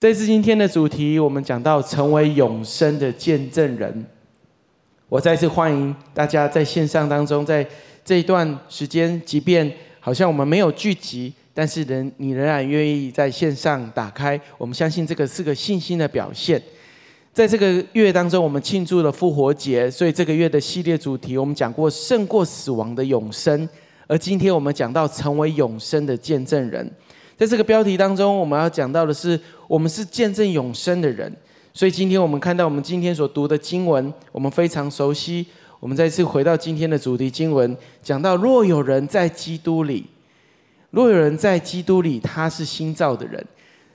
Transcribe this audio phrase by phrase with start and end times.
[0.00, 4.06] 这次今天的主题，我们讲到成为永生的见证人。
[5.10, 7.66] 我再次欢迎大家在线上当中，在
[8.02, 14.40] 这一段时间，即便好像我们没有聚集，但是人你仍然愿意在线上打开。
[14.56, 16.58] 我们相信这个是个信心的表现。
[17.34, 23.68] 在这个月当中，我们庆祝了复活节，所以这个月的系列主题，我们讲过胜过死亡的永生。
[24.06, 26.90] 而今天我们讲到成为永生的见证人。
[27.40, 31.34] 在这个标题当中，我们要讲到的是，我们是见证永生的人。
[31.72, 35.46] 所以今天我们看到我们今天所读的经文，我们非常熟悉。
[35.78, 40.04] 我们再次回到今天的主题经文，讲到若有人在基督里，
[40.90, 43.42] 若有人在基督里，他是新造的人。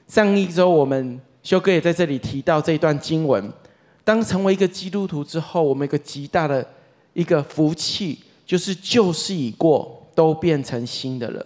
[0.07, 3.47] 上一周我们修哥也在这里提到这一段经文，
[4.03, 6.67] 当成为一个基督徒之后，我们一个极大的
[7.13, 11.45] 一个福气，就是旧事已过，都变成新的了。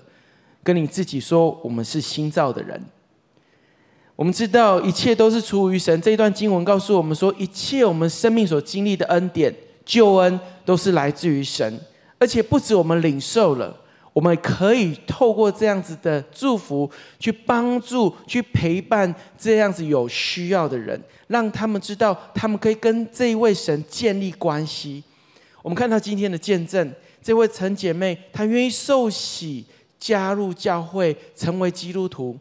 [0.63, 2.81] 跟你自己说，我们是新造的人。
[4.15, 6.01] 我们知道一切都是出于神。
[6.01, 9.53] 这一段经文告诉我们说，一切我们生命所经历的恩典、
[9.85, 11.79] 救恩，都是来自于神。
[12.17, 13.73] 而且不止我们领受了，
[14.11, 25.01] 我们可以透过这样子的祝福，去帮助、去陪伴这样子有需要的人，让他们知道，他们可以跟这一位神建立关系。
[25.61, 29.65] 我们看到今天的见证，这位陈姐妹，她愿意受洗。
[29.99, 32.39] 加入教会，成为基督徒，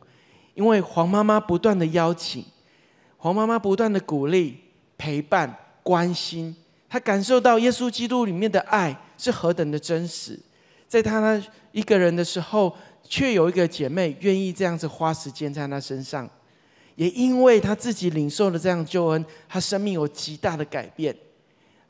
[0.54, 2.44] 因为黄妈妈不断的邀请，
[3.16, 4.58] 黄妈妈不断的鼓励、
[4.96, 6.54] 陪伴、关心，
[6.88, 10.38] 她感受到耶稣基督里面的爱是何等的真实。
[10.86, 11.42] 在她
[11.72, 16.28] 一个人的时候，却有一个姐妹愿意这样子花时间在她身上，
[16.94, 21.14] 也因为她自己领受了这样救恩，她生命有极大的改变。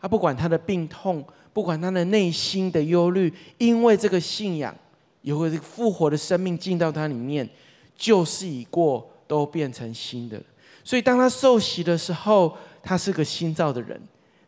[0.01, 4.75] 她不管她的病痛，不管她的内心的忧虑，因为这个信仰。
[5.23, 7.49] 有个复活的生命进到他里面，
[7.97, 10.41] 旧事已过，都变成新的。
[10.85, 14.01] 所以当他受洗的时候，他是个新造的人，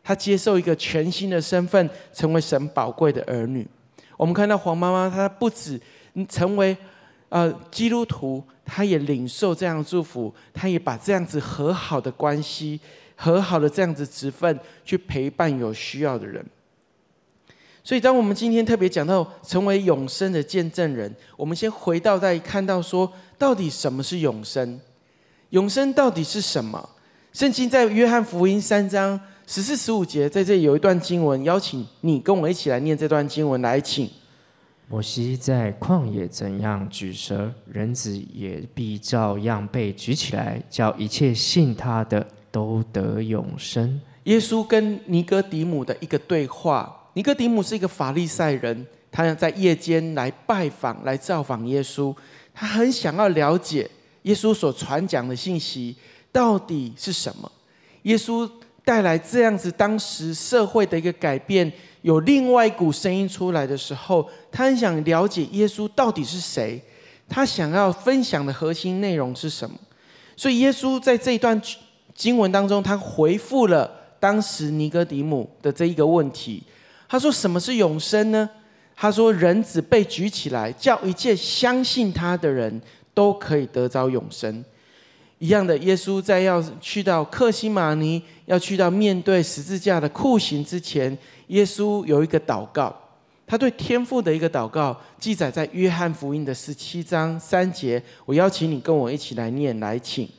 [0.03, 3.67] 他接受一个全新的身份，成为神宝贵的儿女。
[4.17, 5.79] 我们看到黄妈妈，她不止
[6.29, 6.75] 成为
[7.29, 12.79] 呃基督徒，她也领受这样的祝福，她也把这样子和好的关系、
[13.15, 16.43] 和好的这样子职分，去陪伴有需要的人。
[17.91, 24.79] 所以，当我们今天特别讲到成为永生的见证人，我们先回到再看到说，到底什么是永生？
[25.49, 26.89] 永生到底是什么？
[27.33, 33.61] 圣经在约翰福音三章十四、十五节，在这里有一段经文，邀请你跟我一起来念这段经文。
[33.61, 34.09] 来，请。
[34.87, 43.99] 摩西在旷野怎样举蛇，人子也必照样被举起来，叫一切信他的都得永生。
[44.23, 46.99] 耶稣跟尼哥底母的一个对话。
[47.13, 52.15] 尼哥底姆是一个法利赛人，他要在夜间来拜访、来造访耶稣。
[52.53, 53.89] 他很想要了解
[54.23, 55.95] 耶稣所传讲的信息
[56.31, 57.51] 到底是什么。
[58.03, 58.49] 耶稣
[58.83, 66.81] 带来这样子当时社会的一个改变，有另外一股声音出来的时候，他很想了解耶稣到底是谁，
[67.27, 69.77] 他想要分享的核心内容是什么。
[70.35, 71.61] 所以耶稣在这一段
[72.15, 73.89] 经文当中，他回复了
[74.19, 76.63] 当时尼哥底母的这一个问题。
[77.11, 78.49] 他说：“什么是永生呢？”
[78.95, 82.81] 他说：“人子被举起来，叫一切相信他的人
[83.13, 84.63] 都可以得着永生。”
[85.37, 91.17] 一样的，耶稣在要去到克西马尼，要去到面对十字架的酷刑之前，
[91.47, 92.95] 耶稣有一个祷告，
[93.45, 98.01] 他对天父的一个祷告，记载在约翰福音的十七章三节。
[98.25, 100.29] 我邀请你跟我一起来念，来，请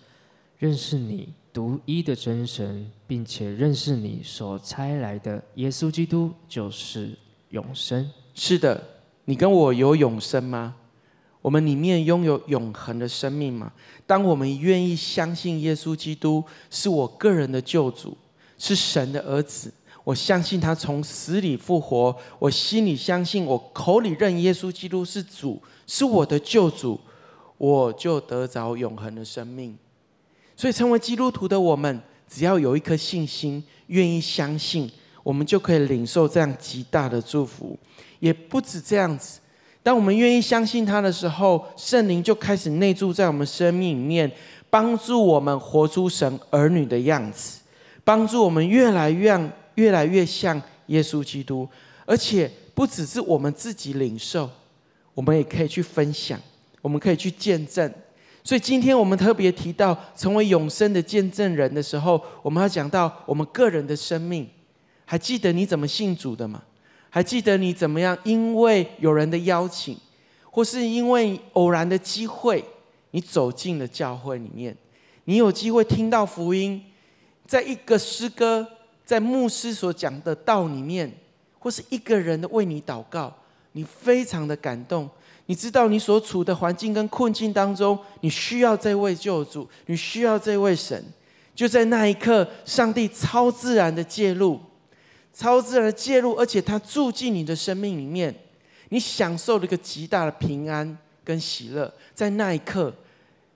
[0.59, 1.28] 认识你。
[1.52, 7.10] 独一的真神，并且认识你所差来的耶稣基督，就是
[7.50, 8.10] 永生。
[8.34, 8.82] 是的，
[9.26, 10.74] 你跟我有永生吗？
[11.42, 13.70] 我们里面拥有永恒的生命吗？
[14.06, 18.16] 当我们愿意相信耶稣基督是我个人的救主，
[18.56, 19.70] 是神的儿子，
[20.04, 26.98] 我相信他从死里复活，我心里相信，我口里认耶稣基督是主，是我的救主，
[27.58, 29.76] 我就得着永恒的生命。
[30.62, 34.88] 所以，成为基督徒的我们，只要有一颗信心，愿意相信，
[35.24, 37.76] 我们就可以领受这样极大的祝福。
[38.20, 39.41] 也不止这样子，
[39.82, 44.30] 当我们愿意相信他的时候，圣灵就开始内住在我们生命里面，
[44.70, 47.58] 帮助我们活出神儿女的样子，
[48.04, 49.36] 帮助我们越来越
[49.74, 51.68] 越来越像耶稣基督。
[52.06, 54.48] 而且，不只是我们自己领受，
[55.15, 56.38] 我们也可以去分享，
[56.80, 57.92] 我们可以去见证。
[58.44, 64.48] 所以今天我们特别提到成为永生的见证人的时候，我们要讲到我们个人的生命。
[65.04, 66.62] 还记得你怎么信主的吗？
[67.10, 68.16] 还记得你怎么样？
[68.24, 69.97] 因为有人的邀请，
[70.50, 72.65] 或是因为偶然的机会，
[73.10, 74.74] 你走进了教会里面，
[75.24, 76.83] 你有机会听到福音，
[77.47, 78.66] 在一个诗歌，
[79.04, 81.12] 在牧师所讲的道里面，
[81.59, 83.33] 或是一个人的为你祷告，
[83.72, 85.09] 你非常的感动。
[85.53, 91.04] 你知道你所处的环境跟困境当中，你需要这位救主，你需要这位神。
[91.54, 94.59] 就在那一刻，上帝超自然的介入，
[95.34, 98.34] 超自然的介入，而且他住进你的生命里面，
[98.89, 101.93] 你享受了一个极大的平安跟喜乐。
[102.15, 102.91] 在那一刻，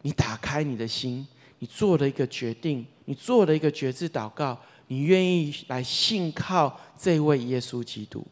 [0.02, 1.26] 你打开你的心，
[1.60, 8.22] 你做了一个决定，你做了一个决志祷告，你愿意来信靠这位耶稣基督。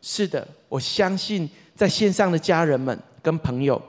[0.00, 1.46] 是的，我相信
[1.76, 3.80] 在线上的家人们跟朋友，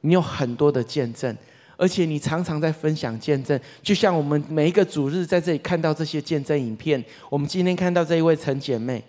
[0.00, 1.36] 你有很多的见证。
[1.80, 7.02] 而且你常常在分享见证，就像我们每一个主日在这里看到这些见证影片。
[7.30, 9.00] 我们今天看到这一位陈姐妹，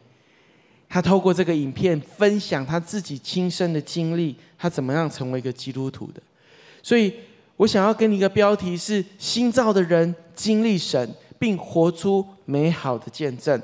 [0.87, 6.21] 她透过这个影片分享她自己亲身的经历，她怎么样成为一个基督徒的。
[6.83, 7.11] 所以
[7.57, 13.59] 我想要给你一个标题是：新造的人经历神，并活出美好的见证。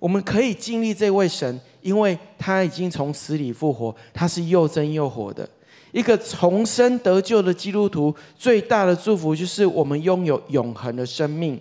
[0.00, 5.48] 我们可以经历这位神，因为他已经从死里复活，他是又真又活的。
[5.92, 11.60] 一个重生得救的基督徒，最大的祝福就是我们拥有永恒的生命。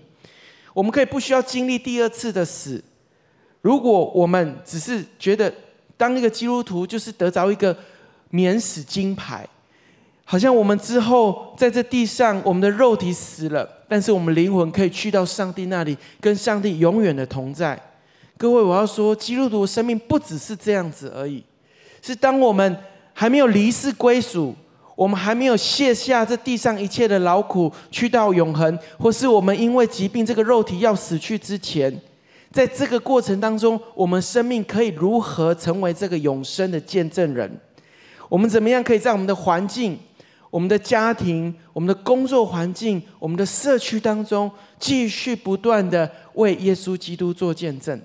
[0.73, 2.81] 我们可以不需要经历第二次的死。
[3.61, 5.53] 如果我们只是觉得
[5.97, 7.75] 当一个基督徒就是得着一个
[8.29, 9.45] 免死金牌，
[10.23, 17.77] 好像我们之后在这地上，我们的肉体死了，但是我们灵魂可以去到上帝那里，跟上帝永远的同在。
[18.39, 21.43] 各位，我要说，基督徒的生命不只是这样子而已，
[22.01, 22.77] 是当我们。
[23.11, 24.55] 还没有离世归属，
[24.95, 31.93] 我们还没有卸下这地上一切的劳苦，去到永恒，或是我们因为疾病这个肉体要死去之前，
[32.49, 37.51] 在这个过程当中，我们生命可以如何成为这个永生的见证人？
[38.29, 39.99] 我们怎么样可以在我们的环境、
[40.49, 44.49] 我们的家庭、我们的工作环境、我们的社区当中，
[44.79, 48.01] 继续不断的为耶稣基督做见证？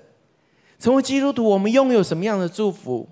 [0.79, 3.07] 成为基督徒，我们拥有什么样的祝福？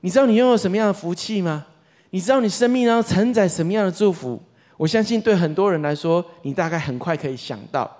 [0.00, 1.66] 你知道你拥有什么样的福气吗？
[2.10, 4.40] 你知道你生命当中承载什么样的祝福？
[4.76, 7.90] 我相信对很多人来说，你大概很快可以想到。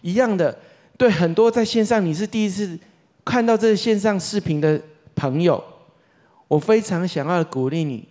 [0.00, 0.58] 一样的，
[0.96, 2.78] 对很多在线上你是第一次
[3.24, 4.80] 看到这个线上视频的
[5.14, 5.62] 朋友，
[6.48, 8.08] 我非常想要鼓励你。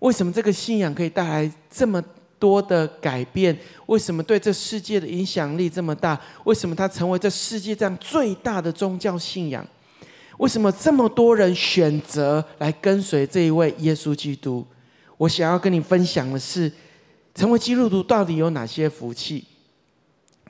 [0.00, 2.02] 为什么这个信仰可以带来这么
[2.44, 3.56] 多的改变？
[3.86, 6.20] 为什么对这世界的影响力这么大？
[6.44, 9.66] 为什么它成为这世界上最大的宗教信仰？
[10.36, 14.62] 为什么这么多人选择来跟随这一位耶稣基督？
[15.16, 16.70] 我想要跟你分享的是，
[17.34, 19.44] 成为基督徒到底有哪些福气？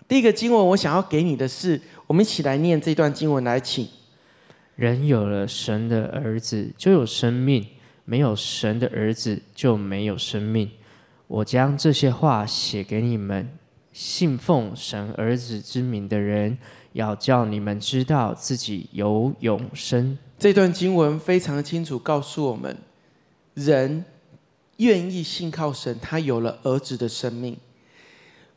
[0.09, 3.87] 第一个经文，我想要给你的是，我们一起来念这段经文来，请。
[4.75, 7.63] 人有了神的儿子，就有生命；
[8.05, 10.69] 没有神的儿子，就没有生命。
[11.27, 13.49] 我将这些话写给你们，
[13.93, 16.59] 信奉神儿子之名的人。
[16.95, 20.17] 要叫你们知道自己有永生。
[20.39, 22.79] 这段经文非常清楚告诉我们，
[23.55, 24.05] 人
[24.77, 27.57] 愿意信靠神，他有了儿子的生命。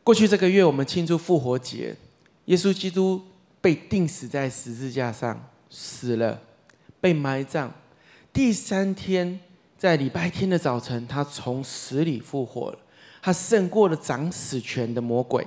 [0.04, 1.96] 过去这个月，我们庆祝复活节，
[2.46, 3.20] 耶稣基督
[3.60, 6.40] 被钉死在十字架上，死了，
[7.02, 7.74] 被埋葬。
[8.32, 9.40] 第三天，
[9.78, 12.80] 在礼拜天的早晨，他从死里复活了。
[13.22, 15.46] 他胜过了掌死权的魔鬼，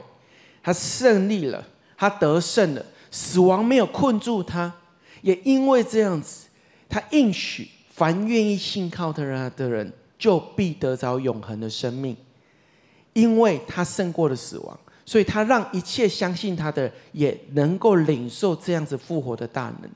[0.63, 1.65] 他胜利了。
[1.97, 4.73] 他得胜了，死亡没有困住他，
[5.21, 6.47] 也因为这样子，
[6.89, 12.17] 他应许凡愿意信靠他的人，就必得着永恒的生命。
[13.13, 19.91] 因为他胜过了死亡，所以他让一切相信他的也能够领受这样子复活的大能。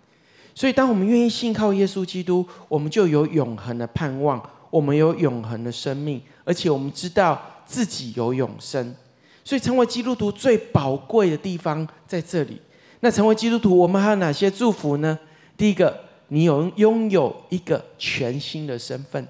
[0.54, 8.94] 所以，当我们愿意信靠耶稣基督，我们就有永恒的盼望，我们有永恒的生命，而且我们知道自己有永生。
[9.42, 12.60] 所以，成为基督徒最宝贵的地方在这里。
[13.00, 15.18] 那成为基督徒，我们还有哪些祝福呢？
[15.56, 19.26] 第一个，你有拥有一个全新的身份。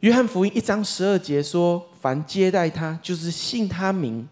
[0.00, 4.26] 约翰福音一章十二节说：“凡接待他，就是信他名，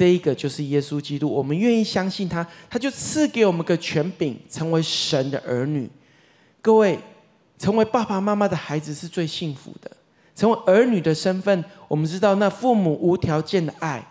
[0.00, 1.28] 这一个就是耶稣基督。
[1.28, 5.90] 我们愿意相信他，他就赐给我们个权柄，成为神的儿女。
[6.62, 6.98] 各位，
[7.58, 9.90] 成为爸爸妈妈的孩子是最幸福的。”
[10.34, 14.02] 成为儿女的身份，我们知道那父母无条件的爱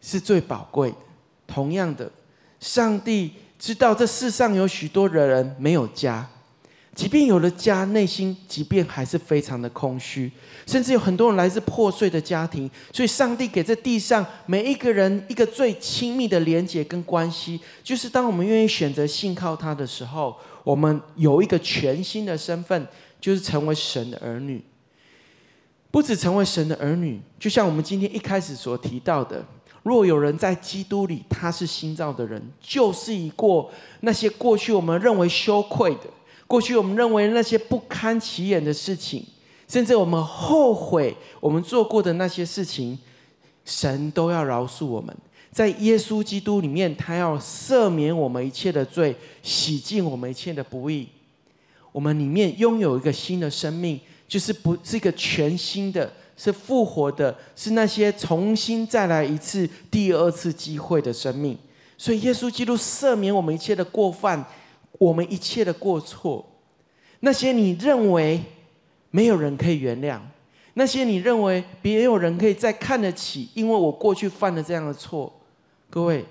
[0.00, 0.96] 是最宝贵的。
[1.46, 2.10] 同样的，
[2.58, 6.26] 上帝知道这世上有许多的人没有家，
[7.00, 10.30] 即便有了家，内心即便还是非常的空虚，
[10.66, 12.70] 甚至有很多人来自破碎的家庭。
[12.92, 22.86] 所以，上帝给这地上每一个人一个最亲密的连接跟关系，就是当我们愿意选择信靠他的时候，我们有一个全新的身份，
[23.18, 24.62] 就是成为神的儿女。
[25.90, 29.42] 不止成为神的儿女，就像我们今天一开始所提到的，
[29.84, 36.00] 若有人在基督里，他是新造的人，就是已过，那些过去我们认为羞愧的，
[36.50, 39.24] 过去我们认为那些不堪其言的事情，
[39.68, 42.98] 甚至我们后悔我们做过的那些事情，
[43.64, 45.16] 神都要饶恕我们。
[45.52, 49.14] 在耶稣基督里面，他要赦免我们一切的罪，
[49.44, 51.06] 洗净我们一切的不义。
[51.92, 61.56] 我们里面拥有一个新的生命，就是不是一个全新的，是复活的，是那些重新再来一次、第二次机会的生命。
[61.96, 64.44] 所以，耶稣基督赦免我们一切的过犯，
[64.98, 66.44] 我们一切的过错。
[67.20, 68.42] 那些你认为
[69.10, 70.18] 没有人可以原谅，
[70.74, 75.32] 那些你认为别有人可以再看得起，因为我过去犯了这样的错。
[75.90, 76.24] 各位，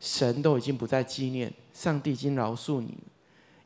[0.00, 2.94] 神都已经不再纪念，上帝已经饶恕你，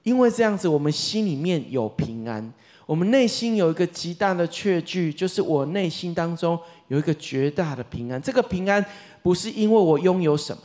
[0.02, 2.52] 因为这样子，我们心里面有平安，
[2.84, 8.20] 我们内心有一个极大的确据，就是我内心当中有一个绝大的平安。
[8.20, 8.84] 这个平安
[9.22, 10.62] 不是因为我拥有什么，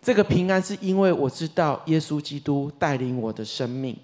[0.00, 3.96] 这个平安是因为我知道耶稣基督带领我的生命，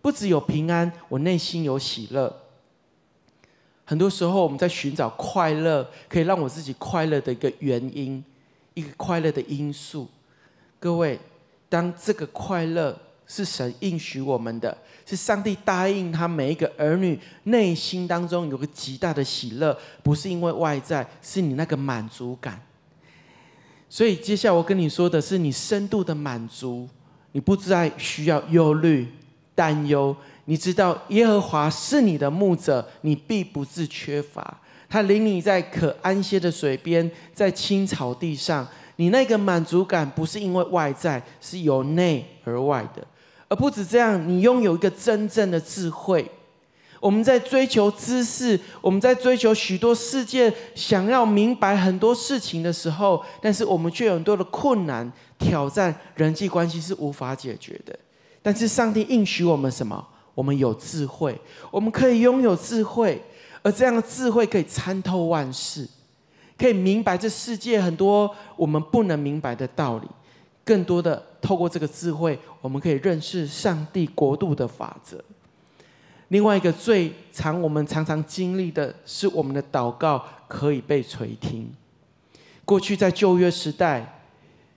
[0.00, 2.34] 不只有平安，我内心有喜乐。
[3.84, 8.24] 很多时候，我们在寻找快乐，可以让我自己快乐的一个原因。
[8.74, 10.06] 一个快乐的因素，
[10.78, 11.18] 各位，
[11.66, 12.94] 当这个快乐
[13.26, 22.60] 是神应许我们的，是上帝答应他每一个儿女内心当中有个极大的喜乐，不是因为外在，是你那个满足感。
[23.96, 26.86] 所以接下来我跟你说的是，你深度的满足，
[27.32, 29.08] 你不再需要忧虑、
[29.54, 34.60] 担忧，你知道耶和华是你的牧者，你必不致缺乏。
[34.86, 38.68] 他领你在可安歇的水边，在青草地上。
[38.96, 43.02] 你那个满足感不是因为外在，是由内而外的。
[43.48, 46.30] 而不止这样，你拥有一个真正的智慧。
[47.06, 55.08] 我们在追求知识，我们在追求许多世界，想要明白很多事情的时候，但是我们却有很多的困难、
[55.38, 57.96] 挑战，人际关系是无法解决的。
[58.42, 60.04] 但是上帝应许我们什么？
[60.34, 63.22] 我们有智慧，我们可以拥有智慧。
[63.62, 65.88] 而这样的智慧可以参透万事，
[66.58, 70.08] 可以明白这世界很多我们不能明白的道理。
[70.64, 75.22] 更多的透过这个智慧，我们可以认识上帝国度的法则。
[76.28, 81.72] 另外一个最常我们常常经历的是，我们的祷告可以被垂听。
[82.64, 84.20] 过去在旧约时代，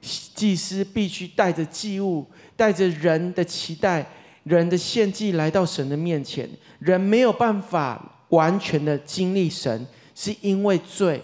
[0.01, 2.25] 祭司必须带着祭物，
[2.55, 4.05] 带着人的期待、
[4.43, 8.15] 人的献祭来到神的面前，人没有办法。
[8.29, 11.19] 完全的经历神，是因为罪。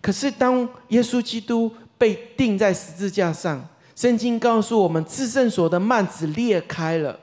[0.00, 7.20] 可是当耶稣基督被钉在十字架上，圣经告诉我们，至圣所的幔子裂开了，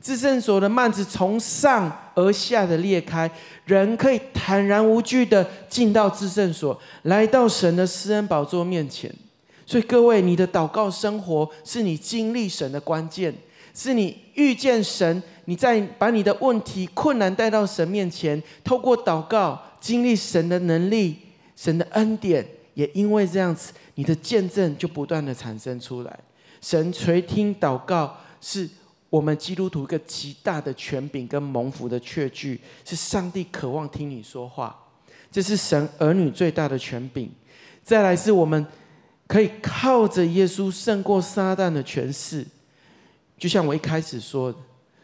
[0.00, 3.30] 至圣所的幔子从上而下的裂开，
[3.64, 9.12] 人可以坦然无惧的进到至圣所，来到神的施恩宝座面前。
[9.66, 13.32] 所以各位，你的祷告生活是你经历神的关键，
[13.74, 15.22] 是你遇见神。
[15.46, 21.16] 你再把你的问题、困难带到神面前，透过祷告经历神的能力、
[21.56, 26.20] 神的恩典，也因为这样子，你的见证就不断的产生出来。
[26.60, 28.68] 神垂听祷告，是
[29.10, 34.74] 我们基督徒一个极大的权柄跟蒙福的确据，是上帝渴望听你说话，
[35.30, 37.30] 这是神儿女最大的权柄。
[37.82, 38.64] 再来是我们
[39.26, 42.46] 可以靠着耶稣胜过撒旦的权势，
[43.36, 44.58] 就像我一开始说的。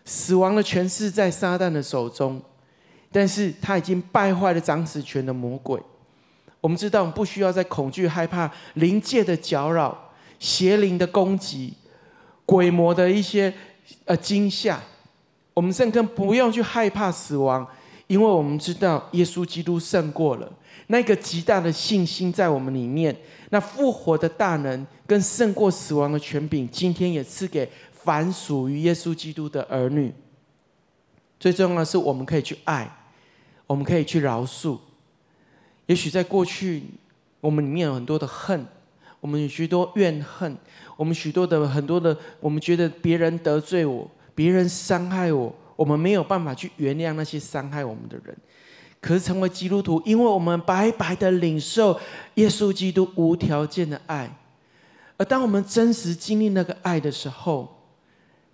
[0.05, 2.41] 死亡的权势在撒旦的手中，
[3.11, 5.83] 但是他已经败坏了掌死权的魔鬼。
[6.61, 11.75] 我们知道，我们不需要再恐惧、害怕灵界的搅扰、邪灵的攻击、
[12.45, 13.53] 鬼魔的一些
[14.05, 14.81] 呃惊吓。
[15.55, 17.66] 我们甚至不用去害怕死亡，
[18.07, 20.52] 因为我们知道耶稣基督胜过了。
[20.88, 23.16] 那个极大的信心在我们里面，
[23.50, 27.69] 那复活的大能跟胜过死亡的权柄，今天也赐给。
[27.93, 30.14] 凡属于耶稣基督的儿女，
[31.40, 32.88] 最重要的是，我们可以去爱，
[33.66, 34.78] 我们可以去饶恕。
[35.87, 36.85] 也许在过去，
[37.40, 38.64] 我们里面有很多的恨，
[39.19, 40.57] 我们有许多怨恨，
[40.97, 48.37] 我们许多的很多的，我们觉得别人得罪我，别人伤害我，我们没有办法去原谅那些伤害我们的人。
[49.00, 52.00] 可是成为基督徒，因为我们白白的领受
[52.35, 54.29] 耶稣基督无条件的爱，
[55.17, 57.69] 而当我们真实经历那个爱的时候，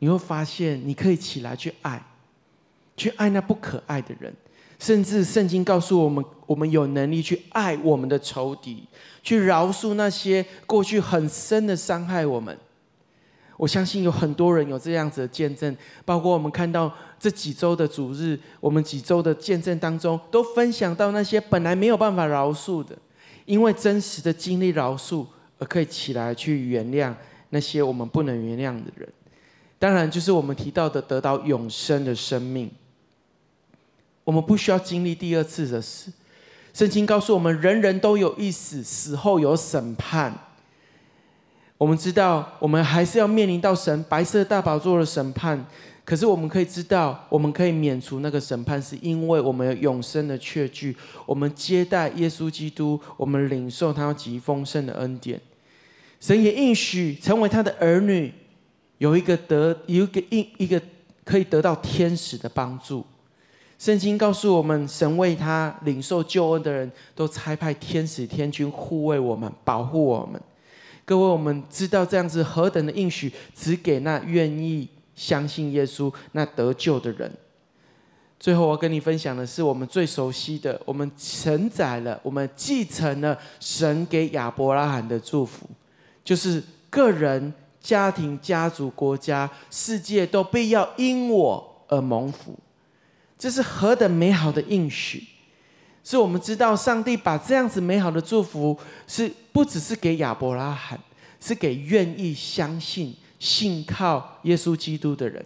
[0.00, 2.04] 你会发现，你可以起来去爱，
[2.96, 4.34] 去爱那不可爱的人，
[4.82, 8.82] 甚至圣经告诉我们，我们有能力去爱我们的仇敌，
[9.22, 12.58] 去饶恕那些过去很深的伤害我们。
[13.56, 22.98] 我相信有很多人有这样子的见证，包括我们看到这几周的主日，我们几周的见证当中，都分享到那些本来没有办法饶恕的，
[23.44, 25.24] 因为真实的经历饶恕
[25.58, 27.14] 而可以起来去原谅
[27.50, 29.08] 那些我们不能原谅的人。
[29.78, 32.68] 当然，就是我们提到的得到永生的生命。
[34.24, 36.12] 我们不需要经历第二次的死。
[36.72, 40.32] 圣经告诉我们，人人都有一死，死后有审判。
[41.76, 45.66] 我们知道，我们还是要面临到神白色大宝座的审判。
[46.04, 50.96] 可是，我们可以知道，我们可以免除那个审判，是因为我们有永生的确据。
[51.26, 55.40] 我们接待耶稣基督，我们领受他极丰盛的恩典。
[56.20, 58.32] 神也应许成为他的儿女，
[58.98, 60.80] 有一个得有一个一一个
[61.24, 63.04] 可以得到天使的帮助。
[63.82, 70.40] 圣经告诉我们，神为他领受救恩的人都差派天使天军护卫我们，保护我们。
[71.04, 77.28] 各位，我们知道这样子何等的应许，只给那愿意相信耶稣、那得救的人。
[78.38, 85.66] 最后，我跟你分享的是我们最熟悉的，我们承载了，我们继承了神给亚伯拉罕的祝福，
[86.22, 92.56] 就是个人、家庭、家族、国家、世界都必要因我而蒙福。
[93.42, 95.20] 这是何等美好的应许！
[96.04, 100.96] 是我们知道，上帝把这样子美好的祝福，是不只是给亚伯拉罕，
[101.40, 105.44] 是给愿意相信、信靠耶稣基督的人。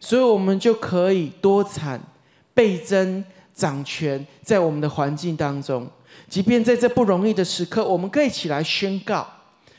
[0.00, 2.00] 所以，我们就可以多产、
[2.54, 5.86] 倍增、掌权，在我们的环境当中。
[6.30, 9.26] 即便在这不容易的时刻，我们可以起来宣告。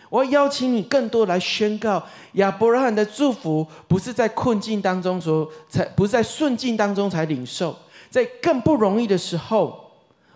[0.09, 2.01] 我要邀请你更多来宣告
[2.33, 7.75] 亚伯拉罕的祝福，不是在困境当中所才，不是在顺境当中才领受，
[8.09, 9.83] 在更不容易的时候。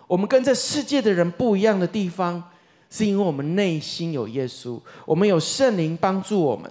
[0.06, 2.42] 我们跟这世界的人不一样的地方，
[2.90, 6.70] 是因为我们内心有耶稣，我们有圣灵帮助我们，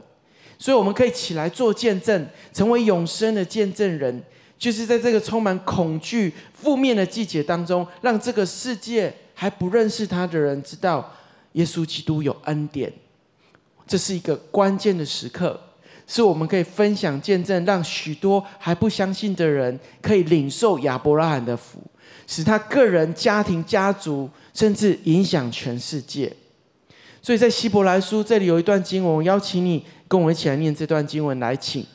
[0.59, 4.23] 所以我们可以起来做见证，成为永生的见证人。
[4.59, 11.11] 就是在这个充满恐惧、负面的季节当中，让这个世界还不认识他的人知道，
[11.53, 12.91] 耶稣基督有恩典。
[13.87, 15.59] 这是一个关键的时刻，
[16.07, 21.81] 是我们可以分享见证，让许多还不相信的人可以领受亚伯拉罕的福。
[22.27, 26.31] 使他个人、家庭、家族，甚至影响全世界。
[27.21, 31.37] 所以在希伯来书这里有一段经文，我邀请你跟我一起来念这段经文。
[31.39, 31.85] 来，请。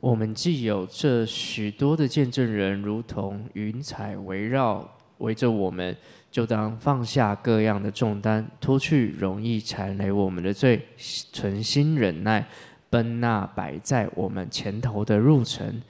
[0.00, 5.96] 我们既有这许多的见证人，如同云彩围绕围着我们，
[6.30, 10.86] 就当放下各样的重担，脱去容易缠累我们的罪，
[11.32, 12.46] 存心忍耐，
[12.90, 15.82] 奔那摆在我们前头的路程。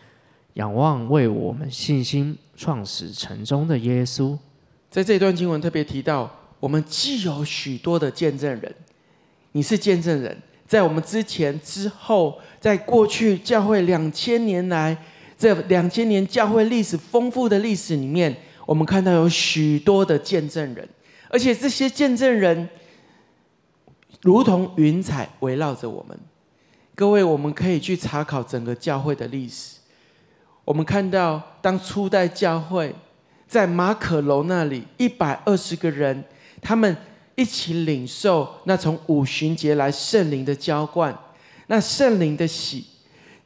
[0.55, 4.39] 仰望为我们信心创始成终的耶稣，
[4.89, 8.75] 在这段经文特别提到，我们既有许多的见证人，
[9.53, 10.35] 你是见证人，
[10.67, 14.97] 在我们之前、之后，在过去教会两千年来，
[15.37, 18.35] 这两千年教会历史丰富的历史里面，
[18.67, 20.87] 我们看到有许多的见证人，
[21.31, 22.69] 而且这些见证人
[24.23, 26.19] 如同云彩围绕着我们。
[26.95, 29.77] 各位，我们可以去查考整个教会的历史。
[30.65, 32.93] 我们看到，当初代教会
[33.47, 36.25] 在马可楼那里，一百二十个人，
[36.61, 36.97] 他们
[37.37, 41.17] 一起领受那从五旬节来圣灵的浇灌，
[41.69, 42.85] 那圣灵的喜。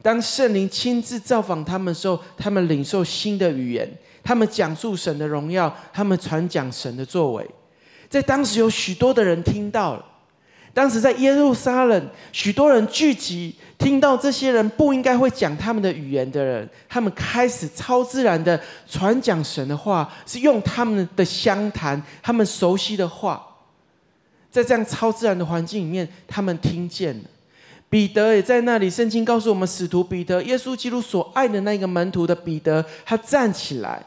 [0.00, 3.86] 当圣灵亲自造访他们的时候，他们领受新的语言，
[4.22, 7.48] 他们讲述神的荣耀，他们传讲神的作为，
[8.08, 10.04] 在当时有许多的人听到了。
[10.72, 23.44] 当时在耶路撒冷，许多人聚集，听到这些人不应该会讲他们的语言的人，他们开始超自然的传讲神的话，是用他们的乡谈，他们熟悉的话，
[24.48, 27.24] 在这样超自然的环境里面，他们听见了。
[27.88, 34.00] 彼得也在那里，圣经告诉我们，使徒彼得，耶稣基督所爱的那个门徒的彼得，他站起来，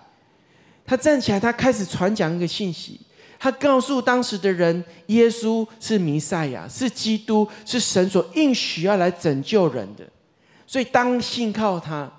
[0.86, 3.00] 他站起来，他开始传讲一个信息。
[3.40, 10.06] 他告诉当时的人，耶稣是弥赛亚，是基督，是神所应许要来拯救人的，
[10.66, 12.10] 所以当信靠他。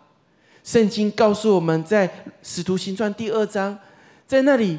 [0.63, 2.11] 圣经告诉我们在
[2.43, 3.79] 使徒行传第二章，
[4.27, 4.79] 在那里，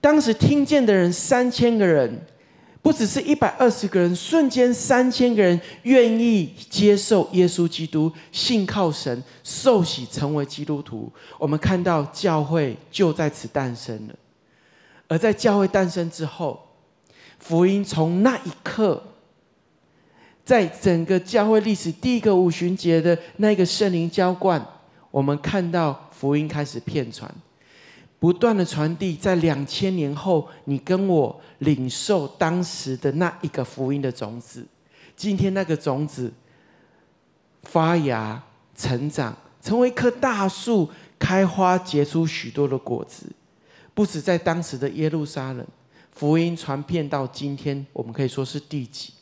[0.00, 2.20] 当时听见的人三千个人，
[2.84, 11.10] 不只是一百二十个人，瞬间三千个人愿意接受耶稣基督，信靠神，受洗成为基督徒。
[11.38, 14.14] 我们看到教会就在此诞生了。
[15.08, 16.62] 而在教会诞生之后，
[17.38, 19.02] 福音从那一刻，
[20.44, 24.62] 在整个教会历史第一个五旬节的那个圣灵浇灌，
[25.10, 27.34] 我们看到福音开始遍传，
[28.18, 29.14] 不断的传递。
[29.16, 34.66] 在两千年后，你跟我领受当时的那一个福音的种子。
[35.16, 36.32] 今天那个种子
[37.62, 38.42] 发芽、
[38.74, 43.26] 成长，成为一棵大树，开花结出许多的果子。
[43.94, 45.64] 不止在当时的耶路撒冷，
[46.12, 49.12] 福音传遍到今天，我们可以说是第几。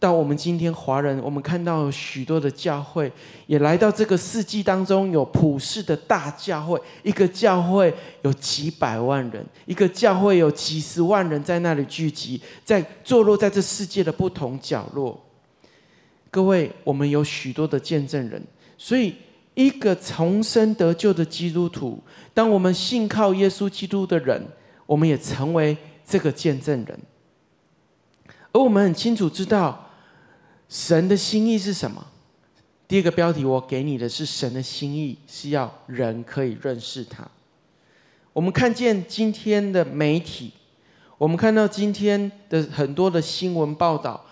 [0.00, 3.12] 到我们今天华人，我们看到许多的教会
[3.46, 15.20] 也来到这个世纪当中，有普世的大教会，一个教会有几百万人，一个教会有几十万人在那里聚集，在坐落在这世界的不同角落。
[16.30, 18.42] 各位，我们有许多的见证人，
[18.78, 19.14] 所以
[19.52, 24.42] 一个重生得救的基督徒，当我们信靠耶稣基督的人，
[24.86, 25.76] 我们也成为
[26.08, 26.98] 这个见证人，
[28.50, 29.88] 而我们很清楚知道。
[30.70, 32.06] 神的心意是什么？
[32.86, 37.26] 第二个标题我给你的是神的心意是要人可以认识他。
[38.32, 40.52] 我们看见今天的媒体，
[41.18, 44.24] 我们看到今天的很多的新闻报道，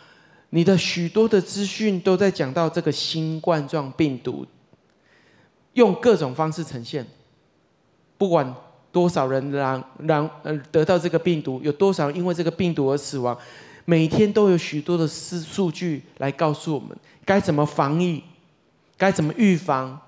[0.51, 4.47] 你的许多的资讯都在讲到这个新冠状病毒，
[5.73, 7.05] 用各种方式呈现，
[8.17, 8.55] 不管
[8.93, 13.37] 多少人让让呃得到这个病毒，有多少人因为这个病毒而死亡。
[13.91, 18.23] 每天都有许多的数数据来告诉我们该怎么防疫，
[18.99, 19.99] 该怎么预防。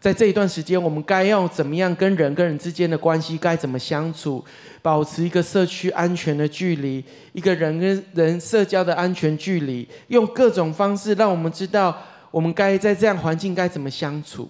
[0.00, 4.42] 在这一段时间，我们该要怎么样跟人跟人之间的关系该怎么相处，
[4.80, 7.04] 保持一个社区安全的距离，
[7.34, 11.94] 一个人跟人社交的安全距离，用各种方式让我们知道
[12.30, 14.48] 我们该在这样环境该怎么相处。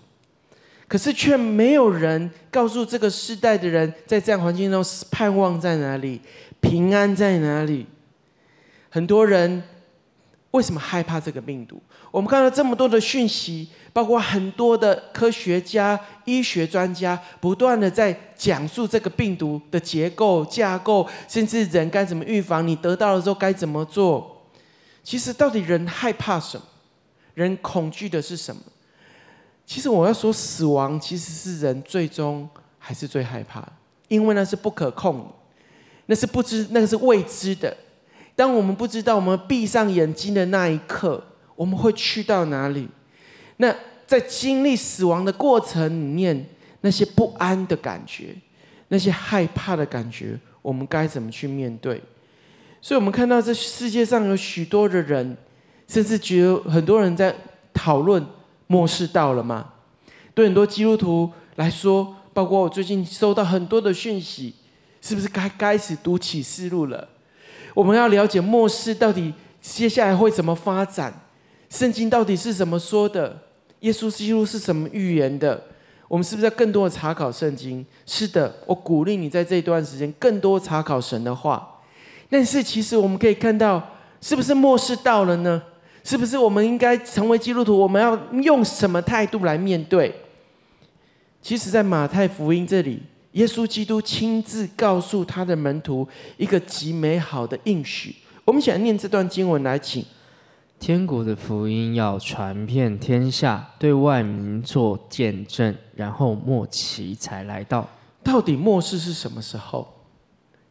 [0.86, 4.80] 可是却没有人告诉这个世代的人，在这样环境中
[5.10, 6.20] 盼望在哪里，
[6.60, 7.84] 平安在哪里。
[8.90, 9.62] 很多人
[10.50, 11.80] 为什么害怕这个病毒？
[12.10, 24.44] 我们看到这么多的讯息，包括很多的科学家、医学专家不断的在讲述这个病毒的结构、架构，甚至人该怎么预防，你得到了之后该怎么做。
[25.04, 26.66] 其实，到底人害怕什么？
[27.34, 28.60] 人恐惧的是什么？
[29.64, 33.64] 其实，我要说，死亡其实是人最终还是最害怕，
[34.08, 35.32] 因为那是不可控，
[36.06, 37.76] 那是不知，那个是未知的。
[38.34, 41.22] 当我们不知道我们闭上眼睛的那一刻，
[41.56, 42.88] 我们会去到哪里？
[43.58, 43.74] 那
[44.06, 46.46] 在经历死亡的过程里面，
[46.80, 48.34] 那些不安的感觉，
[48.88, 52.02] 那些害怕的感觉，我们该怎么去面对？
[52.80, 55.36] 所以，我们看到这世界上有许多的人，
[55.86, 57.34] 甚至觉得很多人在
[57.74, 58.24] 讨论
[58.66, 59.72] 末世到了吗？
[60.32, 64.54] 对很多基督徒来说，包括我最近收到很多的讯息，
[65.02, 67.06] 是不是该开始读启示录了？
[67.80, 71.10] 我们要了解末世到底接下来会怎么发展，
[71.70, 73.34] 圣经到底是怎么说的？
[73.80, 75.58] 耶稣基督是什么预言的？
[76.06, 77.84] 我们是不是要更多的查考圣经？
[78.04, 81.80] 是的，我鼓励你在这一段时间更多查考神的话。
[82.28, 83.82] 但是其实我们可以看到，
[84.20, 85.62] 是不是末世到了呢？
[86.04, 87.74] 是不是我们应该成为基督徒？
[87.78, 90.14] 我们要用什么态度来面对？
[91.40, 93.02] 其实，在马太福音这里。
[93.32, 98.14] 耶稣基督亲自告诉他的门徒一个极美好的应许。
[98.44, 100.04] 我们想念这段经文来，请：
[100.80, 107.88] 天国的福音要传遍天下，对万民做见证，然后末期才来到。
[108.24, 109.86] 到底末世是什么时候？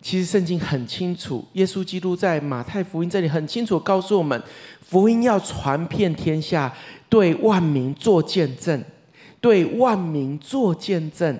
[0.01, 4.41] 其实圣经很清楚，耶稣基督在马太福音这里很清楚告诉我们：
[4.81, 6.73] 福音要传遍天下，
[7.07, 8.83] 对万民做见证，
[9.39, 11.37] 对万民做见证。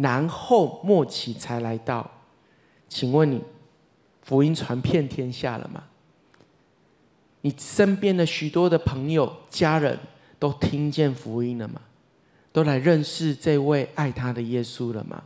[0.00, 2.10] 然后末期才来到，
[2.88, 3.42] 请问你，
[4.22, 5.84] 福音传遍天下了吗？
[7.42, 9.98] 你身边的许多的朋友、家人
[10.38, 11.80] 都听见福音了吗？
[12.52, 15.22] 都来认识这位爱他的耶稣了吗？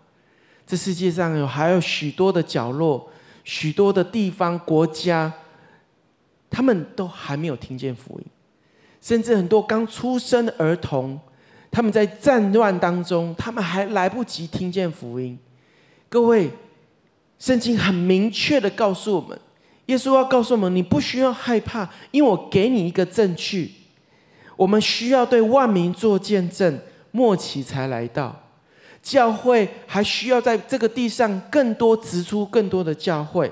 [0.66, 3.08] 这世界上有还有许多的角落、
[3.44, 5.32] 许多的地方、国家，
[6.50, 8.26] 他们都还没有听见福音，
[9.00, 11.20] 甚至很多刚出生的儿童。
[11.74, 15.37] 他们在战乱当中，他们还来不及听见福音。
[16.08, 16.48] 各位，
[17.40, 19.37] 圣经很明确的告诉我们，
[19.87, 23.72] 耶稣要告诉我们，你不需要害怕，因为我给你一个证据。
[24.54, 26.78] 我们需要对万民做见证，
[27.10, 28.40] 末期才来到。
[29.02, 33.50] 教会还需要在这个地上更多植出更多的教会。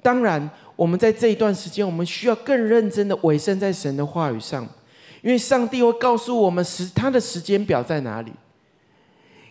[0.00, 4.66] 当然，我们在这一段时间，我们需要更认真的委身在神的话语上。
[5.24, 8.30] 因为上帝会告诉我们时他的时间表在哪里，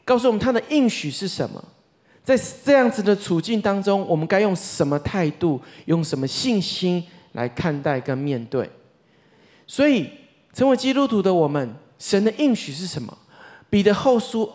[0.06, 1.64] 告诉我们他的应许是什么，
[2.24, 8.70] 在这样子的处境当中，我们该用什么态度，用什么信心来看待跟面对。
[9.66, 10.08] 所以，
[10.54, 13.18] 成为基督徒的我们，神的应许是什么？
[13.72, 14.48] 彼得后书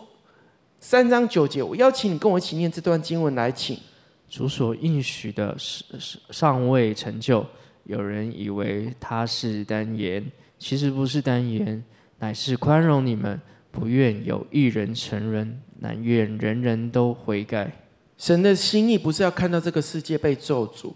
[0.79, 3.77] 三章九节，我邀请你跟我一起念这段经文来，请。
[4.29, 5.83] 主所应许的是
[6.29, 7.45] 尚未成就，
[7.83, 10.25] 有人以为他是单言。
[10.59, 11.83] 其实不是单言，
[12.19, 13.41] 乃是宽容你们，
[13.71, 17.71] 不愿有一人沉沦，但愿人人都悔改。
[18.17, 20.93] 神的心意不是要看到这个世界被咒诅，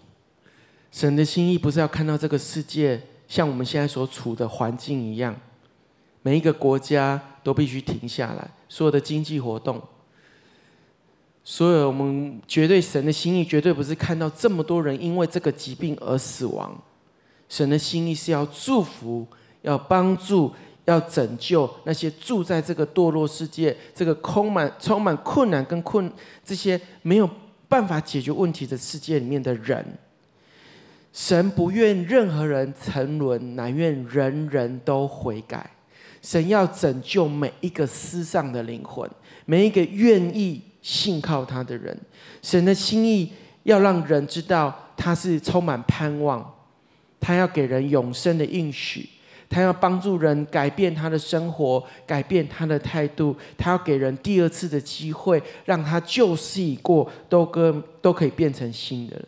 [0.92, 5.34] 神的心意不是要看到这个世界像我们现在所处的环境一样，
[6.20, 9.82] 每一个国家都必须停下来，所有的经济活动。
[11.42, 16.74] 所以，我们绝对神的心意绝对不是看到这么多人因为这个疾病而死亡。
[17.48, 19.26] 神的心意是要祝福、
[19.64, 20.52] 要帮助、
[20.84, 26.08] 要拯救那些住在这个堕落世界、这个充满充满困难跟困
[26.44, 27.28] 这些没有
[27.68, 29.84] 办法解决问题的世界里面的人。
[31.12, 35.68] 神不愿任何人沉沦，乃愿人人都悔改。
[36.22, 39.10] 神要拯救每一个失丧的灵魂，
[39.44, 40.62] 每一个愿意。
[40.84, 41.98] 信靠他的人，
[42.42, 46.46] 神的心意要让人知道他是充满盼望，
[47.18, 49.08] 他要给人永生的应许，
[49.54, 59.22] 他要帮助人改变他的生活，改变他的态度，他要给人第二次的机会，让他旧事已过，都跟都可以变成新的。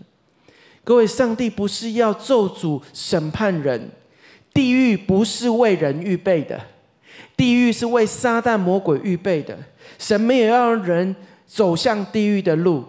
[0.83, 3.89] 各位，上帝不是要咒诅审判人，
[4.53, 6.61] 地狱不是为人预备的，
[7.37, 9.57] 地狱是为撒旦魔鬼预备的，
[9.99, 11.15] 神没有要让人。
[11.49, 12.83] 走向地狱的路，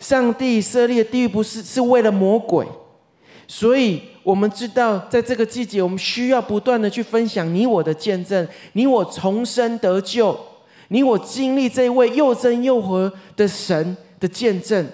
[0.00, 2.66] 上帝设立的地狱不是是为了魔鬼，
[3.52, 10.38] 所以我们知道，在这个季节，我们需要不断的去分享你我的见证，你我重生得救，
[10.86, 14.86] 你我经历这位又真又活的神的见证，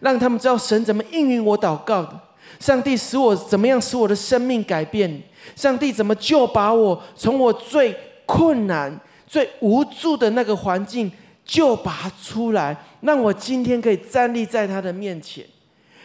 [0.00, 2.18] 让他们知道神怎么应允我祷告的，
[2.58, 5.22] 上帝使我怎么样使我的生命改变，
[5.54, 7.94] 上帝怎么就把我从我最
[8.24, 11.12] 困难、最无助的那个环境。
[11.44, 15.42] 就拔出来，让我今天可以站立在他的面前，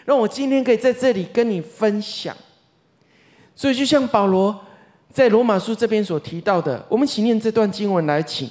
[0.05, 2.35] 让我今天可以在这里跟你分享。
[3.55, 4.59] 所以，就像保罗
[5.11, 8.49] 在罗马书这边所提到的，我们请念这段经文来，请。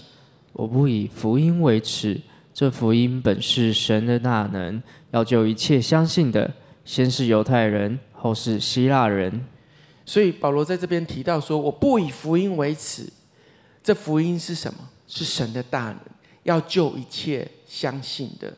[0.52, 2.20] 我不以福音为耻，
[2.52, 6.52] 这福音本是神的大能，要救一切相信的，
[6.84, 9.44] 先是犹太人，后是希腊人。
[10.04, 13.06] 所以，保罗在这边提到说：“我不以福音为耻。”
[13.82, 14.80] 这福音是什么？
[15.06, 15.96] 是神的大能。
[16.44, 18.52] 要救一切相信的，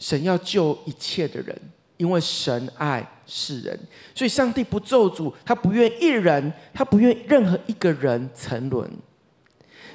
[0.00, 1.56] 神要救一切的人，
[2.02, 3.78] 因为神爱世人，
[4.12, 8.90] 所以上帝不咒诅，他不愿一人，他不愿任何一个人沉沦。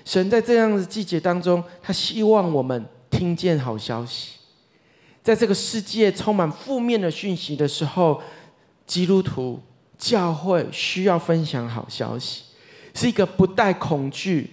[0.05, 4.37] 神在这样的季节当中，他希望我们听见好消息。
[5.21, 8.21] 在这个世界充满负面的讯息的时候，
[8.85, 9.61] 基督徒
[9.97, 12.43] 教会需要分享好消息，
[12.93, 14.49] 是一个不带恐惧，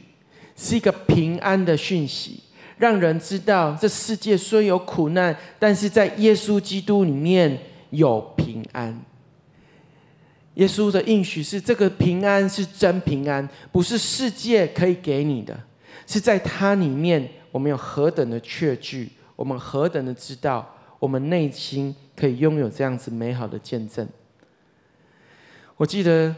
[0.56, 2.40] 是一个平安的讯息。
[2.76, 7.58] 让人知道，这世界虽有苦难，但是在耶稣基督里面
[7.90, 9.00] 有平安。
[10.54, 15.58] 耶稣的应许是：这个平安是真平安，不是世界可以给你的，
[16.06, 24.06] 是在他里面，我们有何等的确据，我们何等的知道，我们内心可以拥有这样子美好的见证。
[25.76, 26.34] 我记得，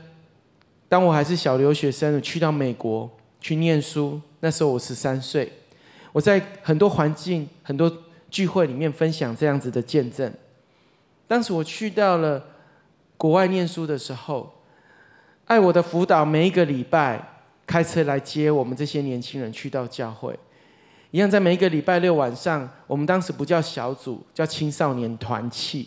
[0.88, 5.52] 当我还是小留学生，去到美国去念书，那时候我十三岁。
[6.16, 7.94] 我在很多环境、很多
[8.30, 10.32] 聚会里面分享这样子的见证。
[11.28, 12.42] 当时我去到了
[13.18, 14.50] 国外念书的时候，
[15.44, 17.22] 爱我的辅导每一个礼拜
[17.66, 20.34] 开车来接我们这些年轻人去到教会，
[21.10, 25.86] 一样在每一个礼拜六晚上，我们当时不叫小组，叫青少年团契。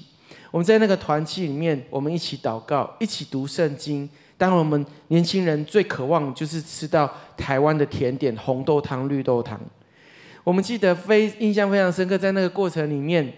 [0.51, 4.07] 我们在那个团契里面，我们一起祷告，一起读圣经。
[4.37, 9.59] 当我们年轻人最渴望就是吃到台湾的甜点——红豆汤、绿豆汤。
[10.43, 13.31] 我们记得非印象非常深刻，在那个过程里面，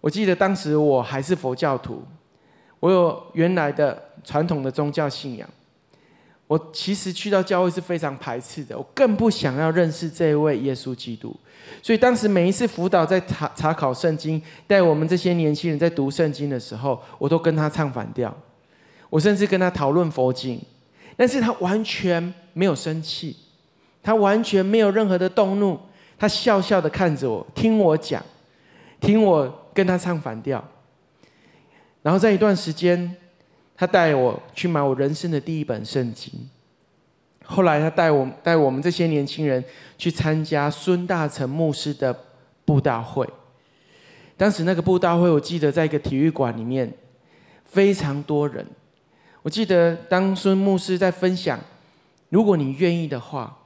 [0.00, 2.02] 我记得当时我还是佛教徒，
[2.80, 5.48] 我有原来的传统的宗教信仰。
[6.48, 11.34] 我其实去到教会是非常排斥的，我更不想要认识这位耶稣基督。
[11.80, 18.36] 所以当时每一次辅导在查查考圣经，带我们这些年轻人在读圣经的时候，我都跟他唱反调，
[19.08, 20.60] 我甚至跟他讨论佛经，
[21.16, 23.34] 但是他完全没有生气，
[24.02, 25.80] 他完全没有任何的动怒。
[26.18, 28.22] 他笑笑的看着我，听我讲，
[29.00, 30.62] 听我跟他唱反调。
[32.02, 33.16] 然后在一段时间，
[33.76, 36.32] 他带我去买我人生的第一本圣经。
[37.44, 39.62] 后来他带我带我们这些年轻人
[39.98, 42.16] 去参加孙大成牧师的
[42.64, 43.28] 布道会。
[44.36, 46.92] 当时那个布道会，我记得在一个体育馆里面，
[47.64, 48.64] 非常多人。
[49.42, 51.58] 我记得当孙牧师在分享，
[52.28, 53.56] 如果你愿意的话，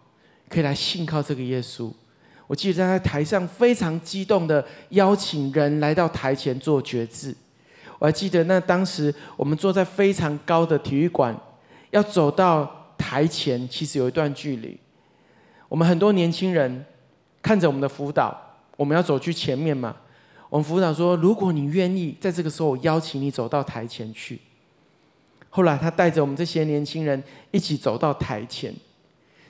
[0.48, 1.92] 可以来信靠这个耶稣。
[2.46, 7.34] 我记得他在台上非常激动的邀请人来到台前做决志。
[7.98, 11.34] 我还记得那当时我们坐在非常高的体育馆
[11.90, 14.78] 要走到台前，其实有一段距离。
[15.68, 16.84] 我们很多年轻人
[17.42, 18.36] 看着我们的辅导，
[18.76, 19.96] 我们要走去前面嘛。
[20.48, 24.40] 我们辅导说：“如果你愿意，在这个时候我邀请你走到台前去。”
[25.50, 28.72] 后来他带着我们这些年轻人一起走到台前。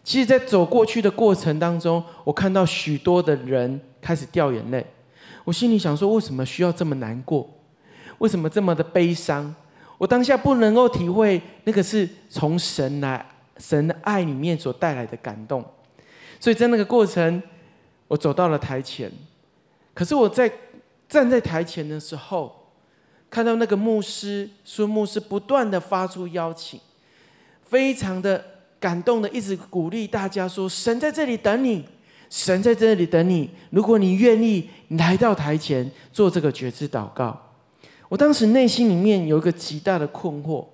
[0.06, 4.86] 其实，在走过去的过程当中，我看到许多的人开始掉眼泪。
[5.42, 7.50] 我心里想说：为什么需要这么难过？
[8.18, 9.52] 为什么这么的悲伤？
[9.98, 13.26] 我当下不能够体会那个是从神来、
[13.58, 15.64] 神的爱里面所带来的感动。
[16.38, 17.42] 所以在那个过程，
[18.06, 19.10] 我走到了台前。
[19.92, 20.48] 可是我在
[21.08, 22.70] 站在台前的时候，
[23.28, 26.78] 看到那个牧师孙牧师不断的发出邀请，
[27.64, 28.52] 非常的。
[28.78, 31.84] 感动的，一直鼓励大家说：“神在这里等你，
[32.28, 33.50] 神在这里等你。
[33.70, 37.40] 如果你愿意来到台前做这个决志祷告。”
[38.08, 40.64] 我当时内心里面有一个极大的困惑，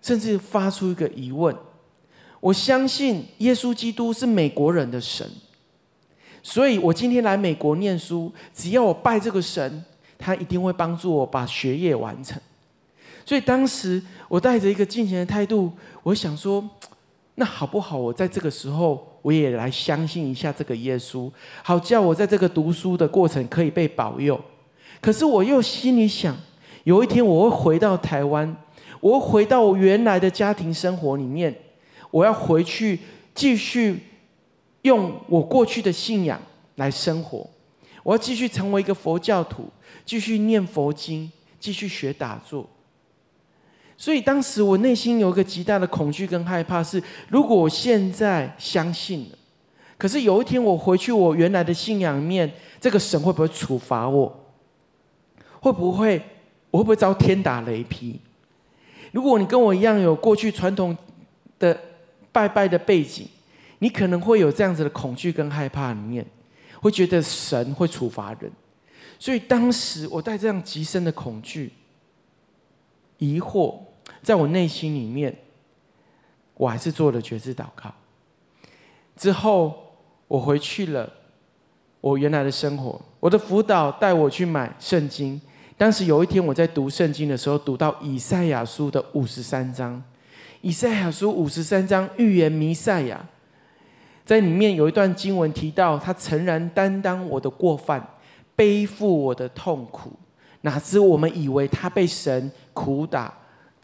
[0.00, 1.54] 甚至发出一个疑问：
[2.40, 5.28] 我相信耶稣基督是美国人的神，
[6.42, 9.84] 所以我今天来美国念书，只要我拜这个神，
[10.16, 12.40] 他一定会帮助我把学业完成。
[13.26, 16.68] 所以当时我带着一个敬虔的态度，我想说。
[17.38, 17.98] 那好不好？
[17.98, 21.30] 我在这个时候，我也来相信一下这个耶稣，
[21.62, 24.42] 好叫我在这个读书的过程可以被保佑。
[25.02, 26.34] 可是我又心里想，
[26.84, 28.56] 有一天我会回到台湾，
[29.00, 31.54] 我会回到我原来的家庭生活里面，
[32.10, 32.98] 我要回去
[33.34, 34.00] 继续
[34.80, 36.40] 用我过去的信仰
[36.76, 37.46] 来生活，
[38.02, 39.68] 我要继续成为一个佛教徒，
[40.06, 42.66] 继续念佛经，继续学打坐。
[43.98, 49.38] 所以当时我内心有一个极大的恐惧跟害怕，是如果我现在相信了，
[49.96, 54.44] 可是有一天我回去我原来的信仰面，这个神会不会处罚我？
[55.60, 56.20] 会不会
[56.70, 58.20] 我会不会遭天打雷劈？
[59.12, 60.94] 如果你跟我一样有过去传统
[61.58, 61.80] 的
[62.30, 63.26] 拜拜的背景，
[63.78, 66.24] 你可能会有这样子的恐惧跟害怕里面，
[66.82, 68.52] 会觉得神会处罚人。
[69.18, 71.72] 所以当时我带这样极深的恐惧、
[73.16, 73.85] 疑惑。
[74.26, 75.32] 在我内心里面，
[76.54, 77.94] 我还是做了决志祷告。
[79.14, 79.72] 之后，
[80.26, 81.08] 我回去了
[82.00, 83.00] 我原来的生活。
[83.20, 85.40] 我的辅导带我去买圣经。
[85.78, 90.02] 当时有一天，我在读圣经的时候，读到以赛亚书的五十三章。
[90.60, 93.24] 以赛亚书五十三章预言弥赛亚，
[94.24, 98.04] 在里面有一段经文提到，他诚然担当我的过犯，
[98.56, 100.10] 背负我的痛苦。
[100.62, 103.32] 哪知我们以为他被神苦打。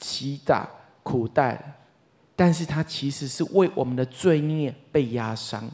[0.02, 0.68] 击打
[1.04, 1.76] 苦待，
[2.34, 5.70] 但是他其实是为我们的罪孽被压伤，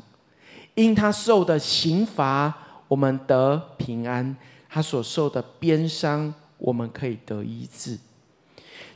[0.74, 2.54] 因他受的刑罚，
[2.86, 4.36] 我们得平安；
[4.68, 7.98] 他所受的鞭伤，我们可以得医治。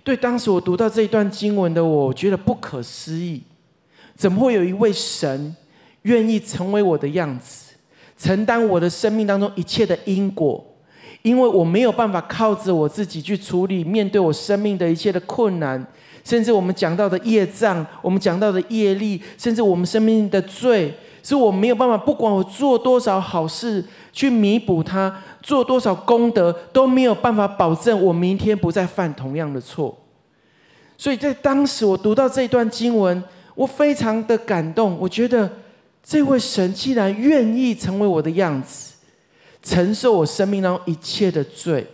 [0.05, 3.42] 对，当时我读到这一段经文的我，我觉得不可思议，
[4.14, 5.57] 怎么会有一位神
[6.03, 7.73] 愿意成为我的样子，
[8.18, 10.62] 承担我的生命当中一切的因果？
[11.23, 15.85] 因为我没有办法靠着我自己去处理面对我生命的一切的困难，
[16.25, 29.97] 甚至我们讲到的业障，我们讲到的业力，甚至我们生命的罪，是我没有办法，不管我做多少好事去弥补它，做多少功德，都没有办法保证我明天不再犯同样的错。
[30.99, 33.23] 所以在当时我读到这段经文，
[33.55, 35.51] 我非常的感动，我觉得
[36.03, 38.91] 这位神既然愿意成为我的样子。
[39.62, 41.87] 承受我生命当中一切的罪，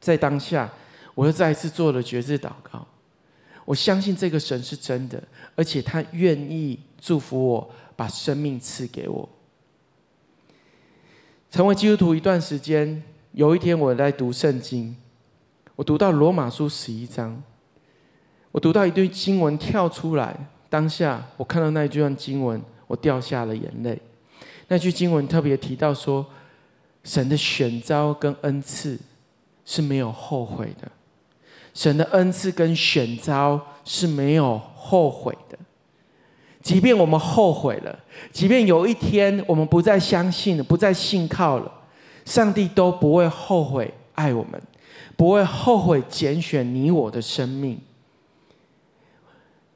[0.00, 0.72] 在当下，
[1.14, 2.86] 我又再一次做了决志祷告。
[3.66, 5.22] 我相信这个神是真的，
[5.54, 9.28] 而且他愿意祝福我，把生命赐给我。
[11.50, 14.96] 成为基督徒一段时间，有一天我在读圣经，
[15.76, 17.42] 我读到罗马书十一章，
[18.50, 24.00] 我读到一堆经文跳出来，当下我看到那一段经文，我掉下了眼泪。
[24.74, 26.26] 那句经文特别提到说，
[27.04, 28.98] 神的选召跟恩赐
[29.64, 30.90] 是没有后悔的，
[31.72, 35.56] 神的恩赐跟选召是没有后悔的。
[36.60, 37.96] 即便我们后悔了，
[38.32, 41.70] 即便有一天我们不再相信了，不再信靠了，
[42.24, 44.60] 上帝都不会后悔爱我们，
[45.16, 47.80] 不会后悔拣选你我的生命。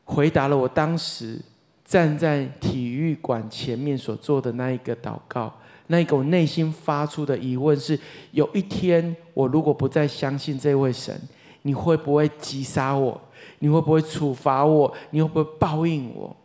[0.03, 1.41] 回答了我当时。
[1.89, 5.51] 站在体育馆前面所做的那一个祷告，
[5.87, 7.99] 那一个我内心发出的疑问是：
[8.33, 11.19] 有一天我如果不再相信这位神，
[11.63, 13.19] 你会不会击杀我？
[13.61, 14.95] 你会不会处罚我？
[15.11, 16.37] 你会不会报应我？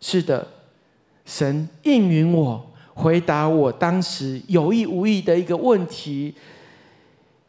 [0.00, 0.46] 是的，
[1.26, 2.64] 神应允我，
[2.94, 6.32] 回答我当时有意无意的一个问题。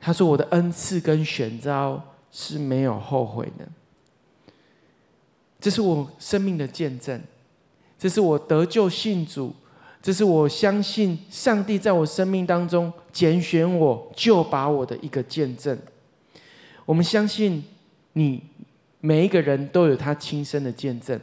[0.01, 2.01] 他说：“我的恩赐跟选召
[2.31, 3.67] 是没有后悔的。”
[5.59, 7.21] 这是我生命的见证，
[7.97, 9.53] 这是我得救信主，
[10.01, 15.77] 这是我相信上帝在我生命当中拣选我、救拔我的一个见证。
[16.85, 17.63] 我们相信
[18.13, 18.41] 你
[19.01, 21.19] 每一个人都有他亲身的见证。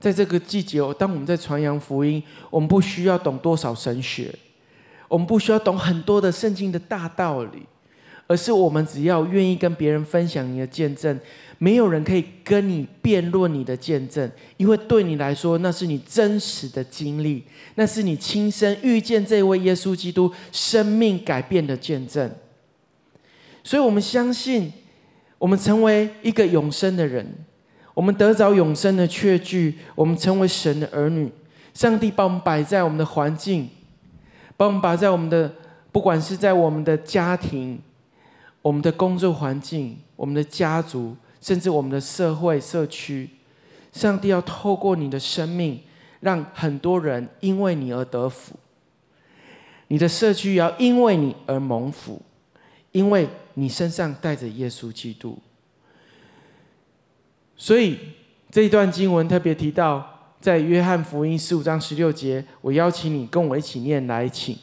[0.00, 4.34] 在这个季节，当我们在传扬福音，我们不需要懂多少神学，
[5.08, 7.62] 我们不需要懂很多的圣经的大道理，
[8.30, 11.18] 而是我们只要愿意跟别人分享你的见证，
[11.58, 17.42] 没有人可以跟你辩论你的见证，因为对你来说，那是你真实的经历，
[17.74, 22.30] 那是你亲身遇见这位耶稣基督生命改变的见证。
[23.64, 24.72] 所以，我们相信，
[25.36, 27.26] 我们成为一个永生的人。
[27.94, 31.28] 我们得着永生的确据，我们成为神的儿女。
[31.74, 33.68] 上帝把我们摆在我们的环境，
[34.56, 35.52] 把我们摆在我们的，
[35.90, 37.76] 不管是在我们的家庭、
[38.62, 43.28] 我们的工作环境、我们的家族，甚至我们的社会社区。
[43.92, 45.80] 上帝要透过你的生命，
[46.20, 48.54] 让很多人因为你而得福。
[49.88, 52.22] 你的社区要因为你而蒙福，
[52.92, 55.36] 因为你身上带着耶稣基督。
[57.56, 57.98] 所以
[58.50, 64.56] 这一段经文特别提到，在约翰福音十五章十六节，我邀请你跟我一起念来，请。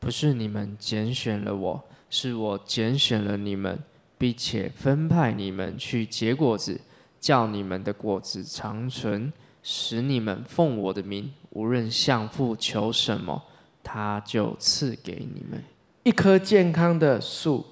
[0.00, 3.78] 不是你们拣选了我，是我拣选了你们，
[4.16, 6.80] 并且分派你们去结果子，
[7.20, 9.32] 叫你们的果子长存，
[9.62, 13.42] 使你们奉我的名，无论向父求什么，
[13.82, 15.62] 他就赐给你们。
[16.04, 17.66] 一棵健康的树，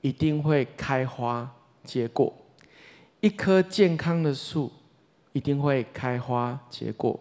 [0.00, 1.48] 一定会开花
[1.84, 2.32] 结果。
[3.20, 4.72] 一棵健康的树
[5.32, 7.18] 一定会开花结果。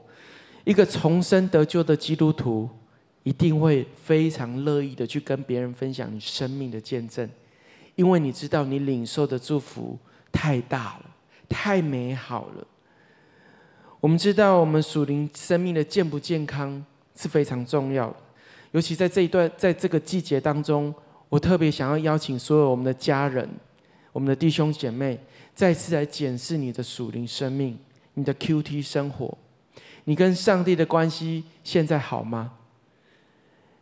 [0.63, 2.67] 一个重生得救的基督徒
[3.23, 7.29] 一定会非常乐意的去跟别人分享你生命的见证，
[7.95, 9.97] 因为你知道你领受的祝福
[10.31, 11.05] 太大了，
[11.47, 12.67] 太美好了。
[13.99, 16.83] 我们知道我们属灵生命的健不健康
[17.15, 18.15] 是非常重要的，
[18.71, 20.93] 尤其在这一段，在这个季节当中，
[21.29, 23.47] 我特别想要邀请所有我们的家人、
[24.11, 25.19] 我们的弟兄姐妹。
[25.53, 27.77] 再次来检视你的属灵生命，
[28.13, 29.37] 你的 QT 生活，
[30.05, 32.53] 你跟上帝的关系现在好吗？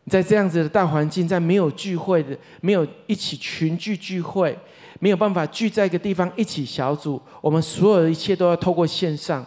[0.09, 4.57] 在这样子的大环境，在没有聚会的、没有一起群聚聚会、
[4.99, 9.45] 没有办法聚在一个地方一起小组，我们所有的一切都要透过线上。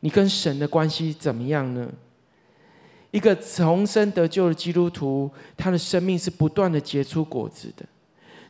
[0.00, 1.86] 你跟神的关系怎么样呢？
[3.10, 7.84] 一个重生得救的基督徒，他的生命是不断的结出果子的。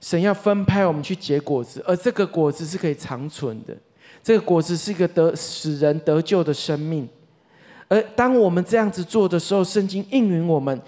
[0.01, 3.77] 神要分派我们去结果子，而这个果子是可以长存的。
[4.23, 7.09] 这个果子是一个得使人得救的生命。
[7.89, 10.81] 而当我们这样子做的时候，圣经应允我们，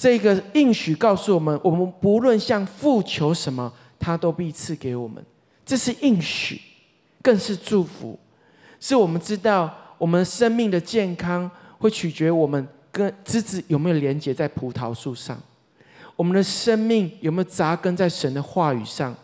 [0.00, 5.24] 这个应许告诉我们：我们不论向父求什么，他都必赐给我们。
[5.66, 6.60] 这是应许，
[7.22, 8.18] 更是祝福。
[8.80, 15.38] 是我们知道，我们生命的健康会取决于我们跟枝子有没有连接在葡萄树上。
[16.16, 19.14] 我们的生命有没有扎根在神的话语上？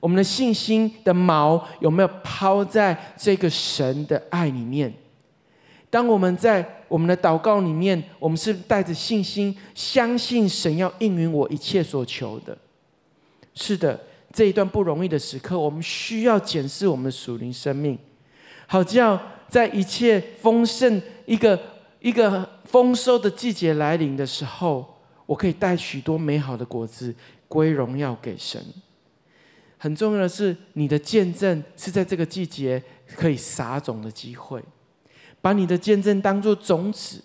[0.00, 4.92] 我们的信心的锚有没有抛在这个神的爱里面？
[5.88, 12.56] 当我们在我们的祷告里面，我们是带着信心，相信神要应允我一切所求的。
[13.52, 14.00] 是的，
[14.32, 17.98] 这一段不容易的时刻，我们需要检视我们的属灵生命，
[18.68, 21.60] 好叫在一切丰盛、一个
[21.98, 24.94] 一个丰收的季节来临的时候。
[25.26, 27.12] 我可以带许多美好的果子
[27.48, 28.64] 归荣耀给神。
[29.78, 32.80] 很重要的是，你的见证是在这个季节
[33.16, 34.62] 可以撒种的机会。
[35.44, 37.22] 把你的见证当作种子，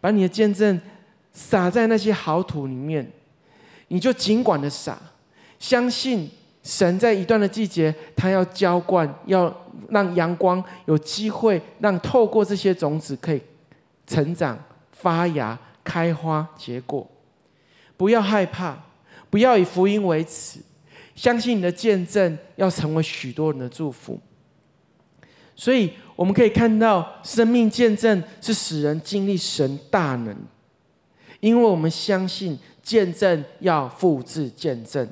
[0.00, 0.80] 把你的见证
[1.32, 3.08] 撒在那些好土里面，
[3.86, 4.98] 你就尽管的撒，
[5.60, 6.28] 相信
[6.64, 9.54] 神在一段的季节，他要浇灌，要
[9.90, 13.40] 让阳光有机会，让透过这些种子可以
[14.08, 14.58] 成长
[14.90, 15.56] 发芽。
[15.84, 17.06] 开花结果，
[17.94, 18.74] 不要害怕，
[19.28, 20.58] 不要以福音为耻，
[21.14, 24.18] 相信你的见证要成为许多人的祝福。
[25.54, 30.36] 所以我们可以看到，生命见证是使人经历神大能，
[31.40, 35.08] 因为我们相信见证要复制见证。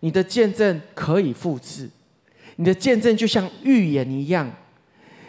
[0.00, 1.88] 你的见证可以复制，
[2.56, 4.50] 你的见证就像预言一样，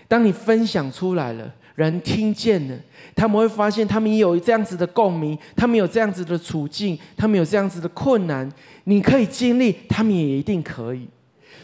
[0.08, 1.54] 当你分享出来了。
[1.76, 2.76] 人听见了，
[3.16, 8.52] 他们会发现他们也有这样子的共鸣，他们有这样子的处境，他们有这样子的困难。
[8.86, 11.08] 你可以经历，他们也一定可以。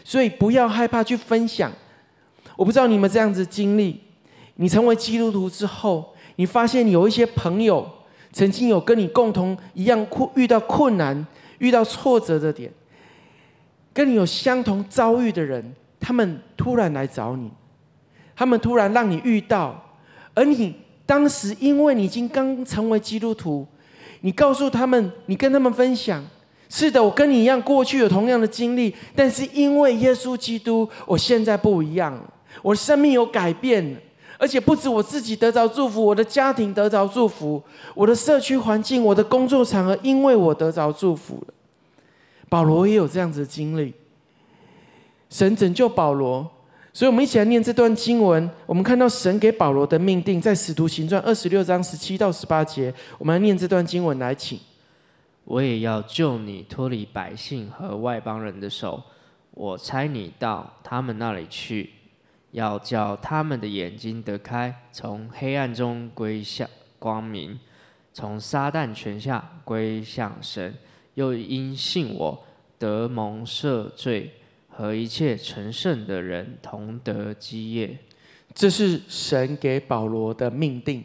[0.04, 1.72] 所以不要害怕去分享。
[2.56, 4.00] 我不知道你们这样子经历，
[4.56, 7.88] 你成为基督徒之后，你发现有一些朋友
[8.32, 11.26] 曾经有跟你共同一样困遇到困难、
[11.58, 12.72] 遇到挫折的点，
[13.92, 15.74] 跟你有相同遭遇的人。
[16.00, 17.50] 他们突然来找你，
[18.36, 19.96] 他们突然让你遇到，
[20.34, 20.76] 而你
[21.06, 23.66] 当时因为你已经刚成为基督徒，
[24.20, 26.22] 你告诉他们，你跟他们分享，
[26.68, 33.96] 是的，我跟你一样，过去有同样的经历，但是因为耶稣基督，我现在不一样了，我的生命有改变，
[34.38, 37.62] 而且不止我自己得着祝福，我的家庭得着祝福，
[37.94, 41.54] 我的社区环境，我的工作场合，因为我得着祝福了。
[42.48, 43.92] 保罗也有这样子的经历，
[45.28, 46.48] 神拯救保罗，
[46.92, 48.48] 所以我们一起来念这段经文。
[48.66, 52.94] 我们看到神给保罗的命定，在使徒行传二十六章十七到十八节。
[53.18, 54.58] 我们来念这段经文，来请。
[55.44, 59.02] 我也要救你脱离百姓和外邦人的手，
[59.50, 61.90] 我差你到他们那里去，
[62.54, 66.68] 要叫他们的眼睛得开，从黑暗中归向
[67.00, 67.58] 光明，
[68.12, 70.72] 从撒旦权下归向神。
[71.14, 72.44] 又因信我
[72.78, 74.32] 得蒙赦罪，
[74.68, 77.98] 和一切成圣的人同得基业。
[78.54, 81.04] 这是神给保罗的命定。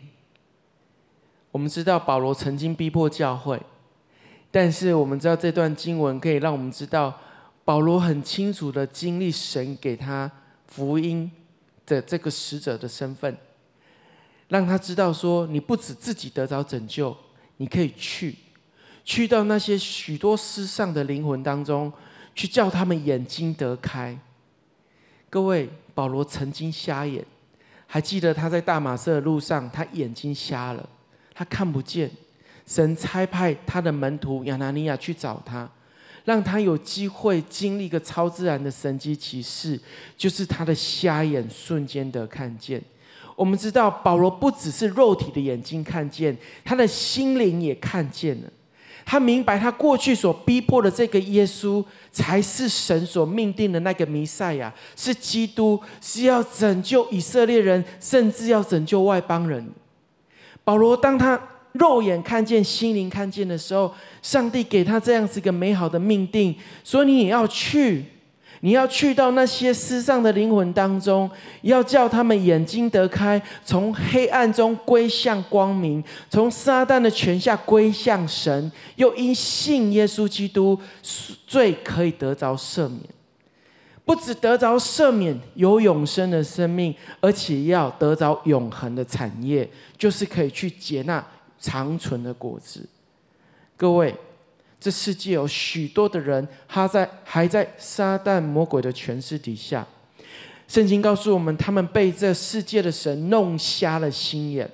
[1.51, 3.59] 我们知道保罗曾经逼迫教会，
[4.51, 7.19] 但是我们知道这段经文可以让我们知道，
[7.65, 10.31] 保罗很清楚的经历神给他
[10.67, 11.31] 福音
[11.89, 13.35] 的这个使者的身份，
[14.47, 17.15] 让他知道说，你不止自己得着拯救，
[17.57, 18.35] 你可以去。
[19.03, 21.91] 去到那些许多失丧的灵魂当中，
[22.35, 24.15] 去叫他们眼睛得开。
[25.31, 27.25] 各位，保罗曾经瞎眼，
[27.87, 30.87] 还记得他在大马色的路上，他眼睛瞎了，
[31.33, 32.09] 他看不见。
[32.67, 35.67] 神差派他的门徒亚拿尼亚去找他，
[36.25, 39.79] 让他有机会经历一个超自然的神迹奇事，
[40.17, 42.81] 就是他的瞎眼瞬间的看见。
[43.35, 48.49] 我们知道，保罗不只是肉体的眼睛看见，他的心灵也看见了。
[49.05, 59.67] 他明白，他过去所逼迫的这个耶稣，才是神所命定的那个弥赛亚，是基督，是要拯救以色列人，甚至要拯救外邦人。
[60.63, 61.41] 保罗当他
[61.73, 68.05] 肉眼看见、心灵看见的时候，上帝给他这样子一个美好的命定，所以你也要去。
[68.61, 80.77] 你要去到那些失丧的灵魂当中，要叫他们眼睛得开，从黑暗中归向光明，从撒旦的权下归向神，又因信耶稣基督，
[81.47, 82.99] 罪可以得着赦免。
[84.03, 91.25] 不只得着赦免，有永生的生命，而且要得着永恒的产业，就是可以去接纳
[91.59, 92.87] 长存的果子。
[93.75, 94.15] 各位。
[94.81, 99.85] 这世界有许多的人，他在还在撒旦魔鬼的权势底下。
[100.69, 104.71] 圣经告诉我们，他们被这世界的神弄瞎了心眼。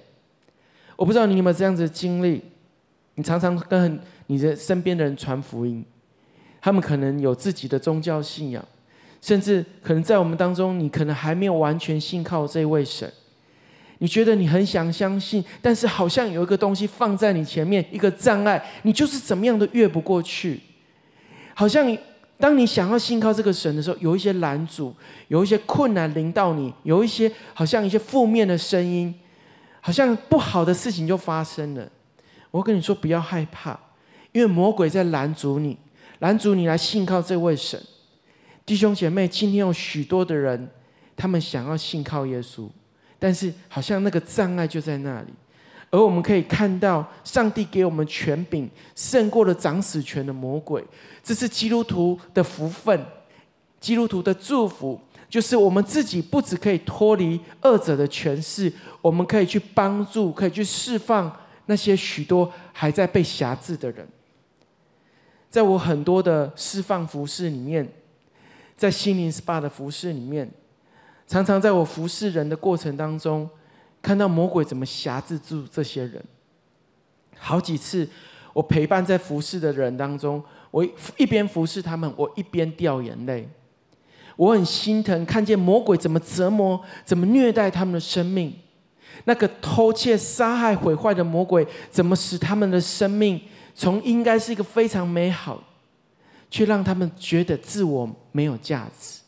[0.96, 2.40] 我不知道你有没有这样子的经历？
[3.16, 5.84] 你常常跟你的身边的人传福音，
[6.62, 8.64] 他们可能有自己的宗教信仰，
[9.24, 13.12] 甚至可能在我们当中，你可能还没有完全信靠这位神。
[14.00, 20.60] 你觉得你很想相信，但是好像有一个东西放在你前面，一个障碍，你就是怎么样都越不过去。
[21.54, 21.98] 好像
[22.38, 24.94] 当你想要信靠这个神的时候，有一些拦阻，
[25.30, 29.16] 有一些困难临到你，有一些好像一些负面的声音，
[29.80, 31.90] 好像不好的事情就发生了。
[32.52, 33.80] 我跟你说，不要害怕，
[34.34, 35.78] 因为魔鬼在拦阻你，
[36.20, 37.82] 拦阻你来信靠这位神。
[38.66, 40.70] 弟兄姐妹，今天有许多的人，
[41.16, 42.68] 他们想要信靠耶稣。
[43.28, 45.34] 但是，好像那个障碍就在那里，
[45.90, 50.86] 而我们可以看到，上帝给我们权柄，胜过了掌死权的魔鬼。
[51.24, 53.04] 这是基督徒的福分，
[53.80, 58.72] 基督徒的祝福，就是我们自己不只可以脱离恶者的权势，
[59.02, 64.08] 我们可以去帮助，可以去释放那些许多还在被辖制的人。
[65.50, 67.92] 在我很多的释放服事里面，
[68.78, 70.48] 在心灵 SPA 的服事里面。
[71.28, 73.50] 常常在我服侍人的过程当中，
[74.02, 76.24] 看到魔鬼怎么辖制住这些人。
[77.38, 78.08] 好几次，
[78.54, 80.86] 我陪伴在服侍的人当中，我
[81.18, 83.50] 一边服侍他们，我一边掉眼泪。
[84.38, 88.54] 我很心疼，看见魔鬼怎么折磨、怎么虐待他们的生命。
[89.24, 93.42] 那个偷窃、杀害、毁坏的魔鬼，怎么使他们的生命
[93.74, 95.64] 从应该是一个非常美好，
[96.52, 99.22] 却让他们觉得自我没有价值。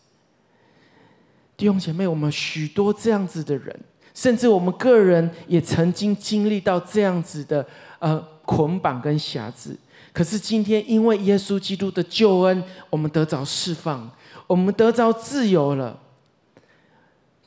[1.58, 3.76] 弟兄姐妹，我们许多这样子的人，
[4.14, 7.66] 甚至我们个人也曾经经历到这样子的
[7.98, 9.76] 呃捆绑跟辖制。
[10.14, 14.08] 可是今天，因为耶稣基督的救恩，我们得着释放，
[14.46, 16.00] 我们得着自由了。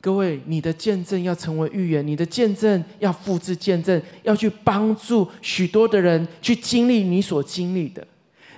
[0.01, 8.05] 各位，你的见证要成为预言，你的见证要复制见证，要去帮助许多的人去经历你所经历的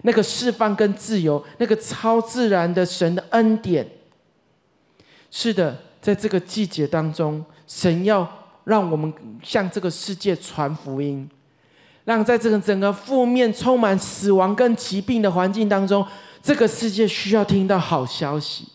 [0.01, 3.87] 那个释放跟自由，那个超自然的神的恩典。
[5.35, 8.25] 是的，在这个季节当中，神要
[8.65, 9.11] 让我们
[9.41, 11.27] 向这个世界传福音，
[12.05, 16.05] 让在这个整个负面、充满死亡跟疾病的环境当中，
[16.43, 18.67] 这个世界需要听到好消息。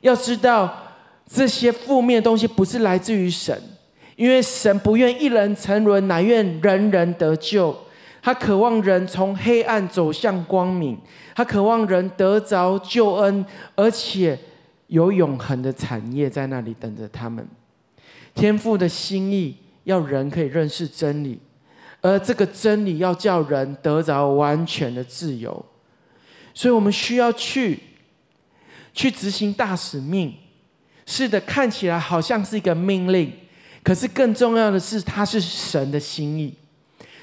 [0.00, 0.72] 要知道，
[1.28, 3.60] 这些负面的东西不是来自于神，
[4.14, 7.76] 因为神不愿一人沉沦，乃愿人人得救。
[8.22, 10.96] 他渴望人从黑暗走向光明，
[11.34, 13.44] 他渴望人得着救恩，
[13.74, 14.38] 而且
[14.88, 17.46] 有永恒的产业在那里等着他们。
[18.34, 21.40] 天父的心意要人可以认识真理，
[22.00, 25.64] 而这个真理要叫人得着完全的自由。
[26.52, 27.78] 所以我们需要去
[28.92, 30.34] 去执行大使命。
[31.06, 33.32] 是的，看起来好像是一个命令，
[33.82, 36.54] 可是更重要的是，它是神的心意。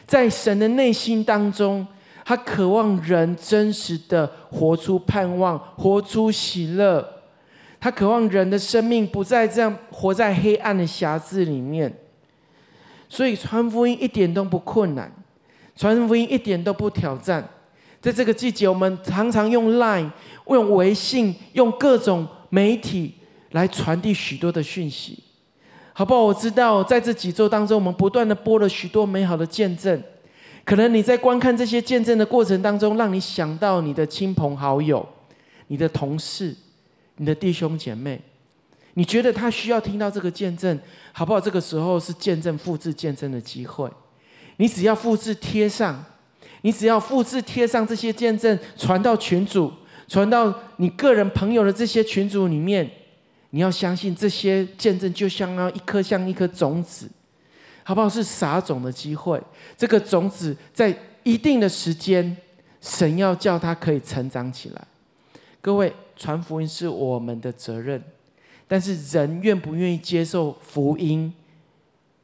[0.08, 1.86] 在神的内心当中，
[2.24, 7.15] 他渴望人真实的活出盼望，活出喜乐。
[7.86, 11.96] 他渴望人的生命不再这样活在黑暗的匣子里面。
[13.08, 15.12] 所以传福音一点都不困难，
[15.76, 17.48] 传福音一点都不挑战。
[18.02, 20.10] 在这个季节，我们常常用 Line、
[20.48, 23.14] 用微信、用各种媒体
[23.52, 25.20] 来传递许多的讯息。
[25.94, 26.24] 好不好？
[26.24, 30.02] 我知道，在这几周当中，我们不断的播了许多美好的见证。
[30.64, 35.08] 可能你在观看这些见证的过程当中，让你想到你的亲朋好友、
[35.68, 36.56] 你的同事、
[37.18, 38.22] 你的弟兄姐妹。
[38.96, 40.80] 你觉得他需要听到这个见证，
[41.12, 41.42] 好不好？
[41.42, 43.90] 这个时候是见证复制见证的机会。
[44.58, 46.02] 你只要复制贴上，
[46.62, 49.70] 你只要复制贴上这些见证，传到群组，
[50.08, 52.90] 传到你个人朋友的这些群组里面。
[53.50, 57.10] 你要相信这些见证，就像那一颗像一颗种子，
[57.84, 58.08] 好不好？
[58.08, 59.42] 是撒种的机会。
[59.78, 62.36] 这个种子在一定的时间，
[62.82, 64.88] 神要叫它可以成长起来。
[65.62, 68.02] 各位，传福音是我们的责任，
[68.68, 71.34] 但是人愿不愿意接受福音，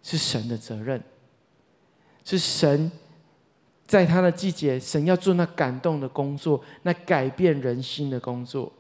[0.02, 1.02] 是神的责任。
[2.24, 2.92] 是神
[3.86, 8.72] 在他的季节，神要做那感动的工作，那改变人心的工作。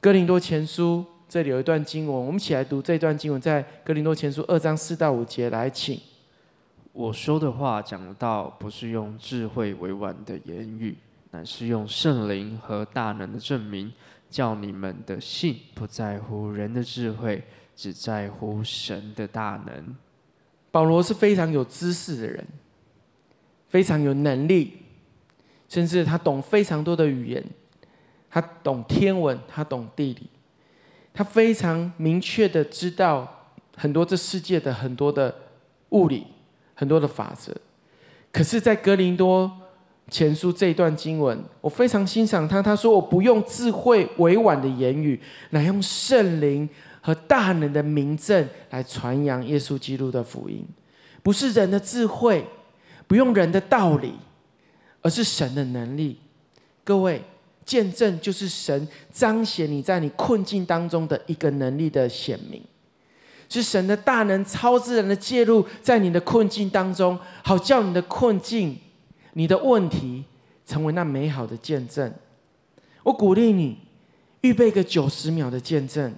[0.00, 1.04] 哥林多前书。
[1.30, 6.00] 这里有一段经文，我们一起来读这段经文，在哥林多前书二章四到五节来，请。
[6.94, 10.96] 我说的话讲道，不是用智慧委婉的言语，
[11.30, 13.92] 乃是用圣灵和大能的证明，
[14.30, 17.42] 叫你们的信不在乎人的智慧，
[17.76, 19.96] 只在乎神的大能。
[20.70, 22.46] 保罗是非常有知识的人，
[23.68, 24.78] 非常有能力，
[25.68, 27.44] 甚至他懂非常多的语言，
[28.30, 30.28] 他懂天文，他懂地理。
[31.14, 35.34] 他非常明确的知道很多这世界的很多的
[35.88, 36.26] 物理，
[36.74, 37.54] 很多的法则。
[38.30, 39.50] 可是，在格林多
[40.10, 42.62] 前书这一段经文，我非常欣赏他。
[42.62, 46.68] 他说：“我不用智慧委婉的言语，来用圣灵
[47.00, 50.66] 和大能的名证来传扬耶稣基督的福音，
[51.22, 52.44] 不是人的智慧，
[53.06, 54.14] 不用人的道理，
[55.02, 56.18] 而是神的能力。”
[56.84, 57.22] 各位。
[57.68, 62.62] 见证就是神彰显你在你困境当中的一个能力的显明，
[63.46, 68.74] 是神的大能、超自然的介入在你的困境当中，好叫你的困境、
[69.38, 70.24] 你的问题
[70.66, 72.12] 成为那美好的见证。
[73.04, 73.78] 我鼓励你
[74.40, 76.12] 预备个九十秒的见证。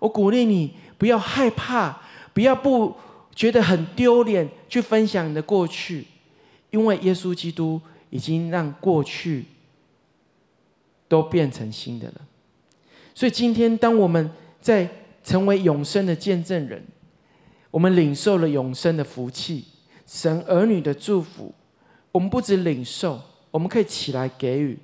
[0.00, 2.02] 我鼓励你不要害怕，
[2.32, 2.92] 不要不
[3.32, 6.04] 觉得很丢脸去分享你的过去，
[6.72, 9.44] 因为耶稣基督已经让过去。
[11.06, 12.14] 都变成新的了，
[13.14, 14.28] 所以今天当我们
[14.60, 14.88] 在
[15.22, 16.82] 成为永生的见证人，
[17.70, 19.64] 我们领受了永生的福气，
[20.06, 21.52] 神儿女的祝福，
[22.14, 24.78] 我们不止领受，我们可以起来给予，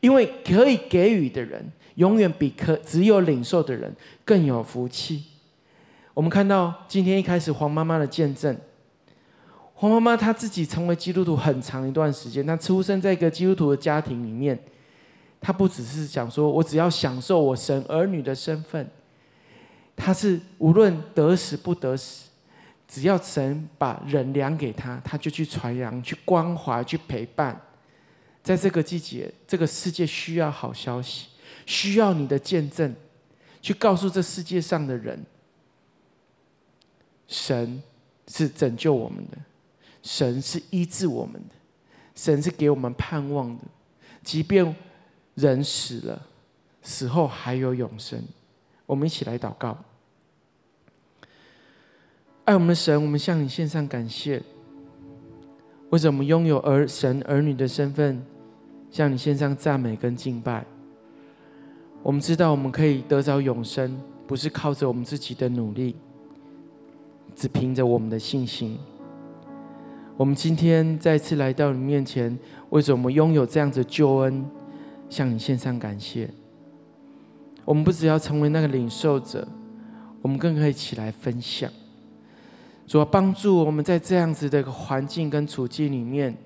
[0.00, 3.90] 因为可以给予的人，永远比可只有领受的人
[4.22, 5.22] 更有福气。
[6.12, 8.54] 我们看到今天一开始黄妈妈的见证，
[9.72, 14.58] 黄妈妈她自己成为基督徒很长一段时间，她出生在一个基督徒的家庭里面。
[15.40, 18.86] 她不只是想说，我只要享受我神儿女的身份。
[19.96, 22.28] 她是无论得死不得死，
[22.94, 27.60] 只要神把人量给他，他就去传扬、去关怀、去陪伴。
[28.40, 31.26] 在这个季节，这个世界需要好消息，
[31.66, 32.94] 需要你的见证，
[33.60, 35.20] 去告诉这世界上的人，
[37.26, 37.82] 神
[38.28, 39.38] 是拯救我们的，
[40.04, 41.54] 神是医治我们的，
[42.14, 43.64] 神是给我们盼望的，
[44.22, 44.72] 即便。
[45.34, 46.26] 人死了，
[46.80, 48.22] 死后还有永生。
[48.86, 49.76] 我们一起来祷告。
[52.44, 54.42] 爱我们的神，我们向你献上感谢。
[55.88, 58.22] 为什么我们拥有儿神儿女的身份，
[58.90, 60.62] 向你献上赞美跟敬拜？
[62.02, 65.96] 我们知道我们可以得着永生，不是靠着我们自己的努力，
[67.34, 68.78] 只凭着我们的信心。
[70.18, 72.38] 我们今天再次来到你面前，
[72.68, 74.44] 为着我们拥有这样子的救恩，
[75.08, 76.28] 向你献上感谢。
[77.64, 79.48] 我们不只要成为那个领受者，
[80.20, 81.70] 我们更可以起来分享。
[82.86, 86.36] 主要帮助我们在这样子的一个环境跟处境里面，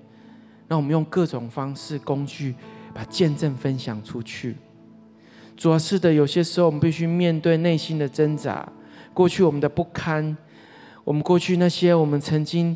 [0.67, 2.55] 让我们用各种方式、工具，
[2.93, 4.55] 把见证分享出去。
[5.55, 8.67] 主要是的，有些时候我们必须面对内心的挣扎，
[9.13, 10.37] 过去我们的不堪，
[11.03, 12.75] 我们过去那些我们曾经。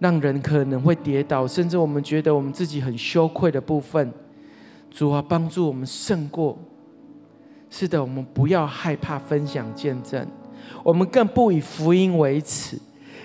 [0.00, 4.12] 让人可能会跌倒，甚至我们觉得我们自己很羞愧的部分，
[4.90, 6.58] 主啊，帮助我们胜过。
[7.70, 10.26] 是的，我们不要害怕分享见证，
[10.82, 12.76] 我们更不以福音为耻，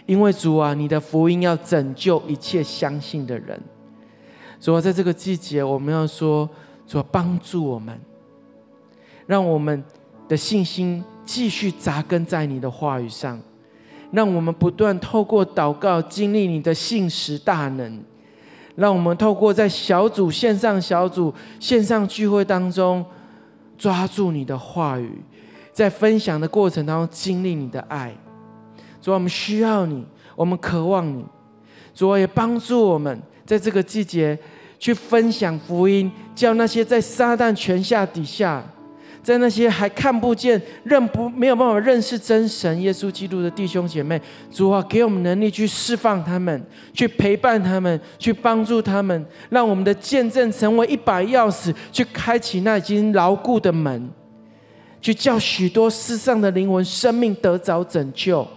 [0.10, 3.62] 因为主啊，你的福音要拯救一切相信的人。
[4.60, 6.50] 主啊，在这个季节，我们要说，
[6.88, 7.96] 主，帮助我们，
[9.28, 9.84] 让我们
[10.28, 13.40] 的信心继续扎根在你的话语上。
[14.12, 18.04] 让我们不断透过祷告经历你的信实大能，
[18.74, 23.06] 让我们透过在小组、线上小组、线上聚会当中
[23.78, 25.22] 抓住你的话语，
[25.72, 28.12] 在分享的过程当中经历你的爱。
[29.02, 31.26] 主啊，我们需要你，我们渴望你。
[31.94, 34.38] 主啊，也帮助我们在这个季节
[34.78, 38.64] 去分享福音，叫那些在撒旦权下底下。
[39.22, 44.20] 在那些还看不见、认不没有办法认识真神耶稣基督的弟兄姐妹，
[44.50, 54.10] 主啊，给我们能力去释放他们，去陪伴他们，去帮助他们，让我们的见证成为一把钥匙，去开启那已经牢固的门，
[55.02, 58.48] 去叫许多世上的灵魂生命得着拯救。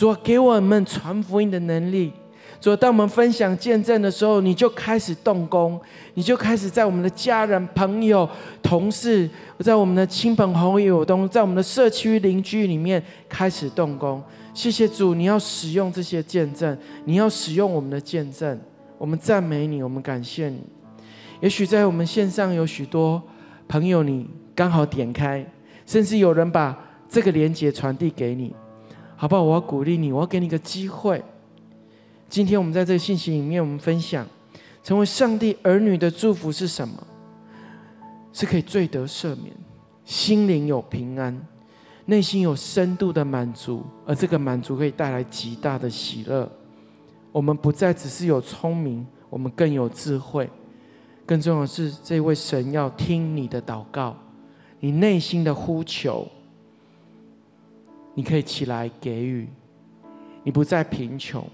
[0.00, 2.10] 主啊，给我们传福音的能力。
[2.58, 5.78] 主，当我们分享见证的时候，你就开始动工，
[6.14, 8.26] 你就开始在我们的家人、朋友、
[8.62, 9.28] 同事，
[9.58, 14.22] 在我们的亲朋好友中，在我们的社区邻居里面开始动工。
[14.54, 16.74] 谢谢主，你要使用这些见证，
[17.04, 18.58] 你要使用我们的见证，
[18.96, 20.62] 我们赞美你，我们感谢你。
[21.40, 23.22] 也许在我们线上有许多
[23.68, 25.44] 朋友，你刚好点开，
[25.84, 26.74] 甚至有人把
[27.06, 28.54] 这个连接传递给你，
[29.20, 29.42] 好不好？
[29.42, 31.22] 我要鼓励你，我要给你个机会。
[32.30, 34.26] 今天我们在这个信息里面，我们分享
[34.82, 36.94] 成为上帝儿女的祝福是什么？
[38.32, 39.54] 是可以罪得赦免，
[40.06, 41.38] 心灵有平安，
[42.06, 46.50] 内心有深度的满足，而这个满足可以带来极大的喜乐。
[47.30, 50.48] 我们不再只是有聪明，我们更有智慧。
[51.26, 54.16] 更重要的是，这位神要听你的祷告，
[54.78, 56.26] 你内心的呼求，
[58.14, 59.48] 你可以起来给予，
[60.44, 61.44] 你不再贫穷。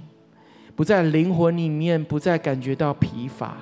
[0.75, 3.57] 不在灵魂里面，不再感觉到疲乏，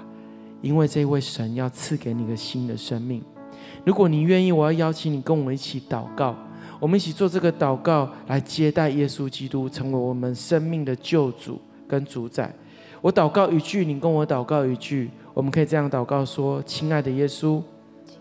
[0.61, 3.23] 因为这位神要赐给你个新的生命。
[3.85, 6.35] 如果你愿意，我要邀请你跟我们一起祷告，
[6.81, 12.53] 我们一起做这个祷告，来接待耶稣基督成为我们生命的救主跟主宰。
[13.01, 17.63] 我祷告一句，你跟我祷告一句，我们可以这样祷告说：“亲爱的耶稣，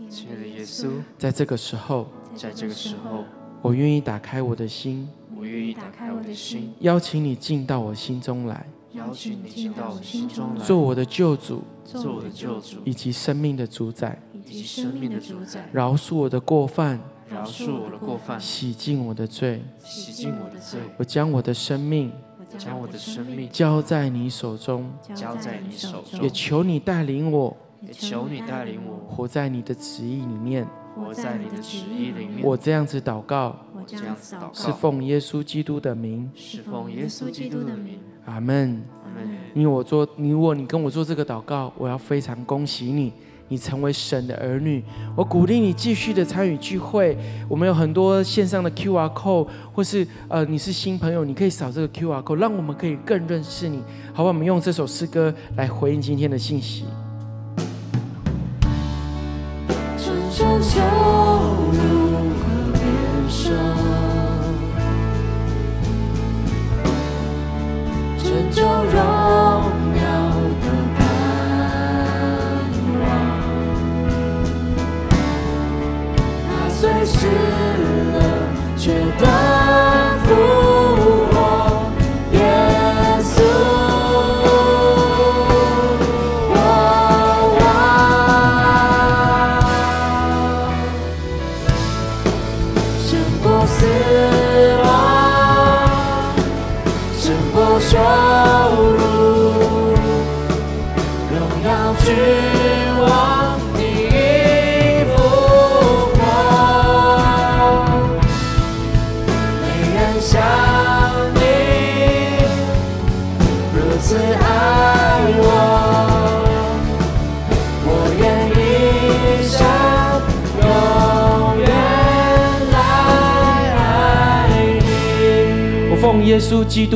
[0.07, 3.23] 亲爱的耶稣，在这个时候，在这个时候，
[3.63, 5.07] 我愿意打开我的心，
[5.37, 15.67] 我愿意打开我的心，邀请你进到我心中来。”邀请你进到我心中来，做我的救主，做我的救主，以及生命的主宰，以及生命的主宰。
[15.71, 20.79] 饶恕我的过犯，饶恕我的过犯，洗净我的罪，洗净我的罪。
[20.97, 22.11] 我将我的生命，
[22.57, 26.21] 将我的生命交在你手中，交在你手中。
[26.21, 32.43] 也求你带领我，也求你带领我，活在你的旨意里面，活在你的旨意里面。
[32.43, 37.99] 我这样子祷告，我这样子祷告，是奉耶稣基督的名，是奉耶稣基督的名。
[38.25, 38.83] 阿门。
[39.03, 39.37] 阿门。
[39.53, 43.11] 你我做，你我你跟我做这个祷告，我要非常恭喜你，
[43.47, 44.83] 你成为神的儿女。
[45.15, 47.17] 我鼓励你继续的参与聚会。
[47.47, 53.81] 我们有很多线上的 QR code，或是呃你是新朋友，你可以扫这个 QR code，让我们可以更认识你。
[54.13, 56.85] 好吧，我们用这首诗歌来回应今天的信息。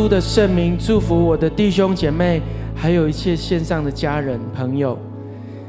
[0.07, 2.41] 的圣名祝福我的弟兄姐妹，
[2.75, 4.97] 还有一切线上的家人朋友。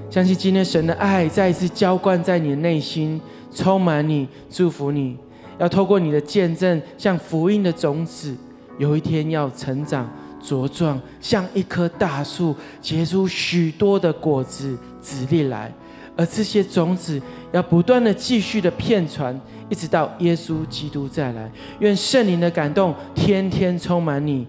[0.08, 3.20] 相信今天神的爱再一次浇灌在你的内心，
[3.52, 5.16] 充满你，祝福你。
[5.58, 8.36] 要透过你的见证，像福音的种子，
[8.78, 10.08] 有一天要成长
[10.40, 15.72] 茁壮，像一棵大树，结出许多的果子、子粒来。
[16.16, 17.20] 而这些种子
[17.52, 19.38] 要不断的继续的片传，
[19.68, 21.50] 一直到耶稣基督再来。
[21.80, 24.46] 愿圣灵的感动天天充满你，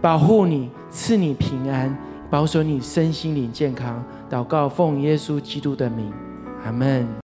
[0.00, 1.94] 保护你，赐你平安，
[2.30, 4.02] 保守你身心灵健康。
[4.30, 6.10] 祷告，奉耶稣基督的名，
[6.64, 7.06] 阿门。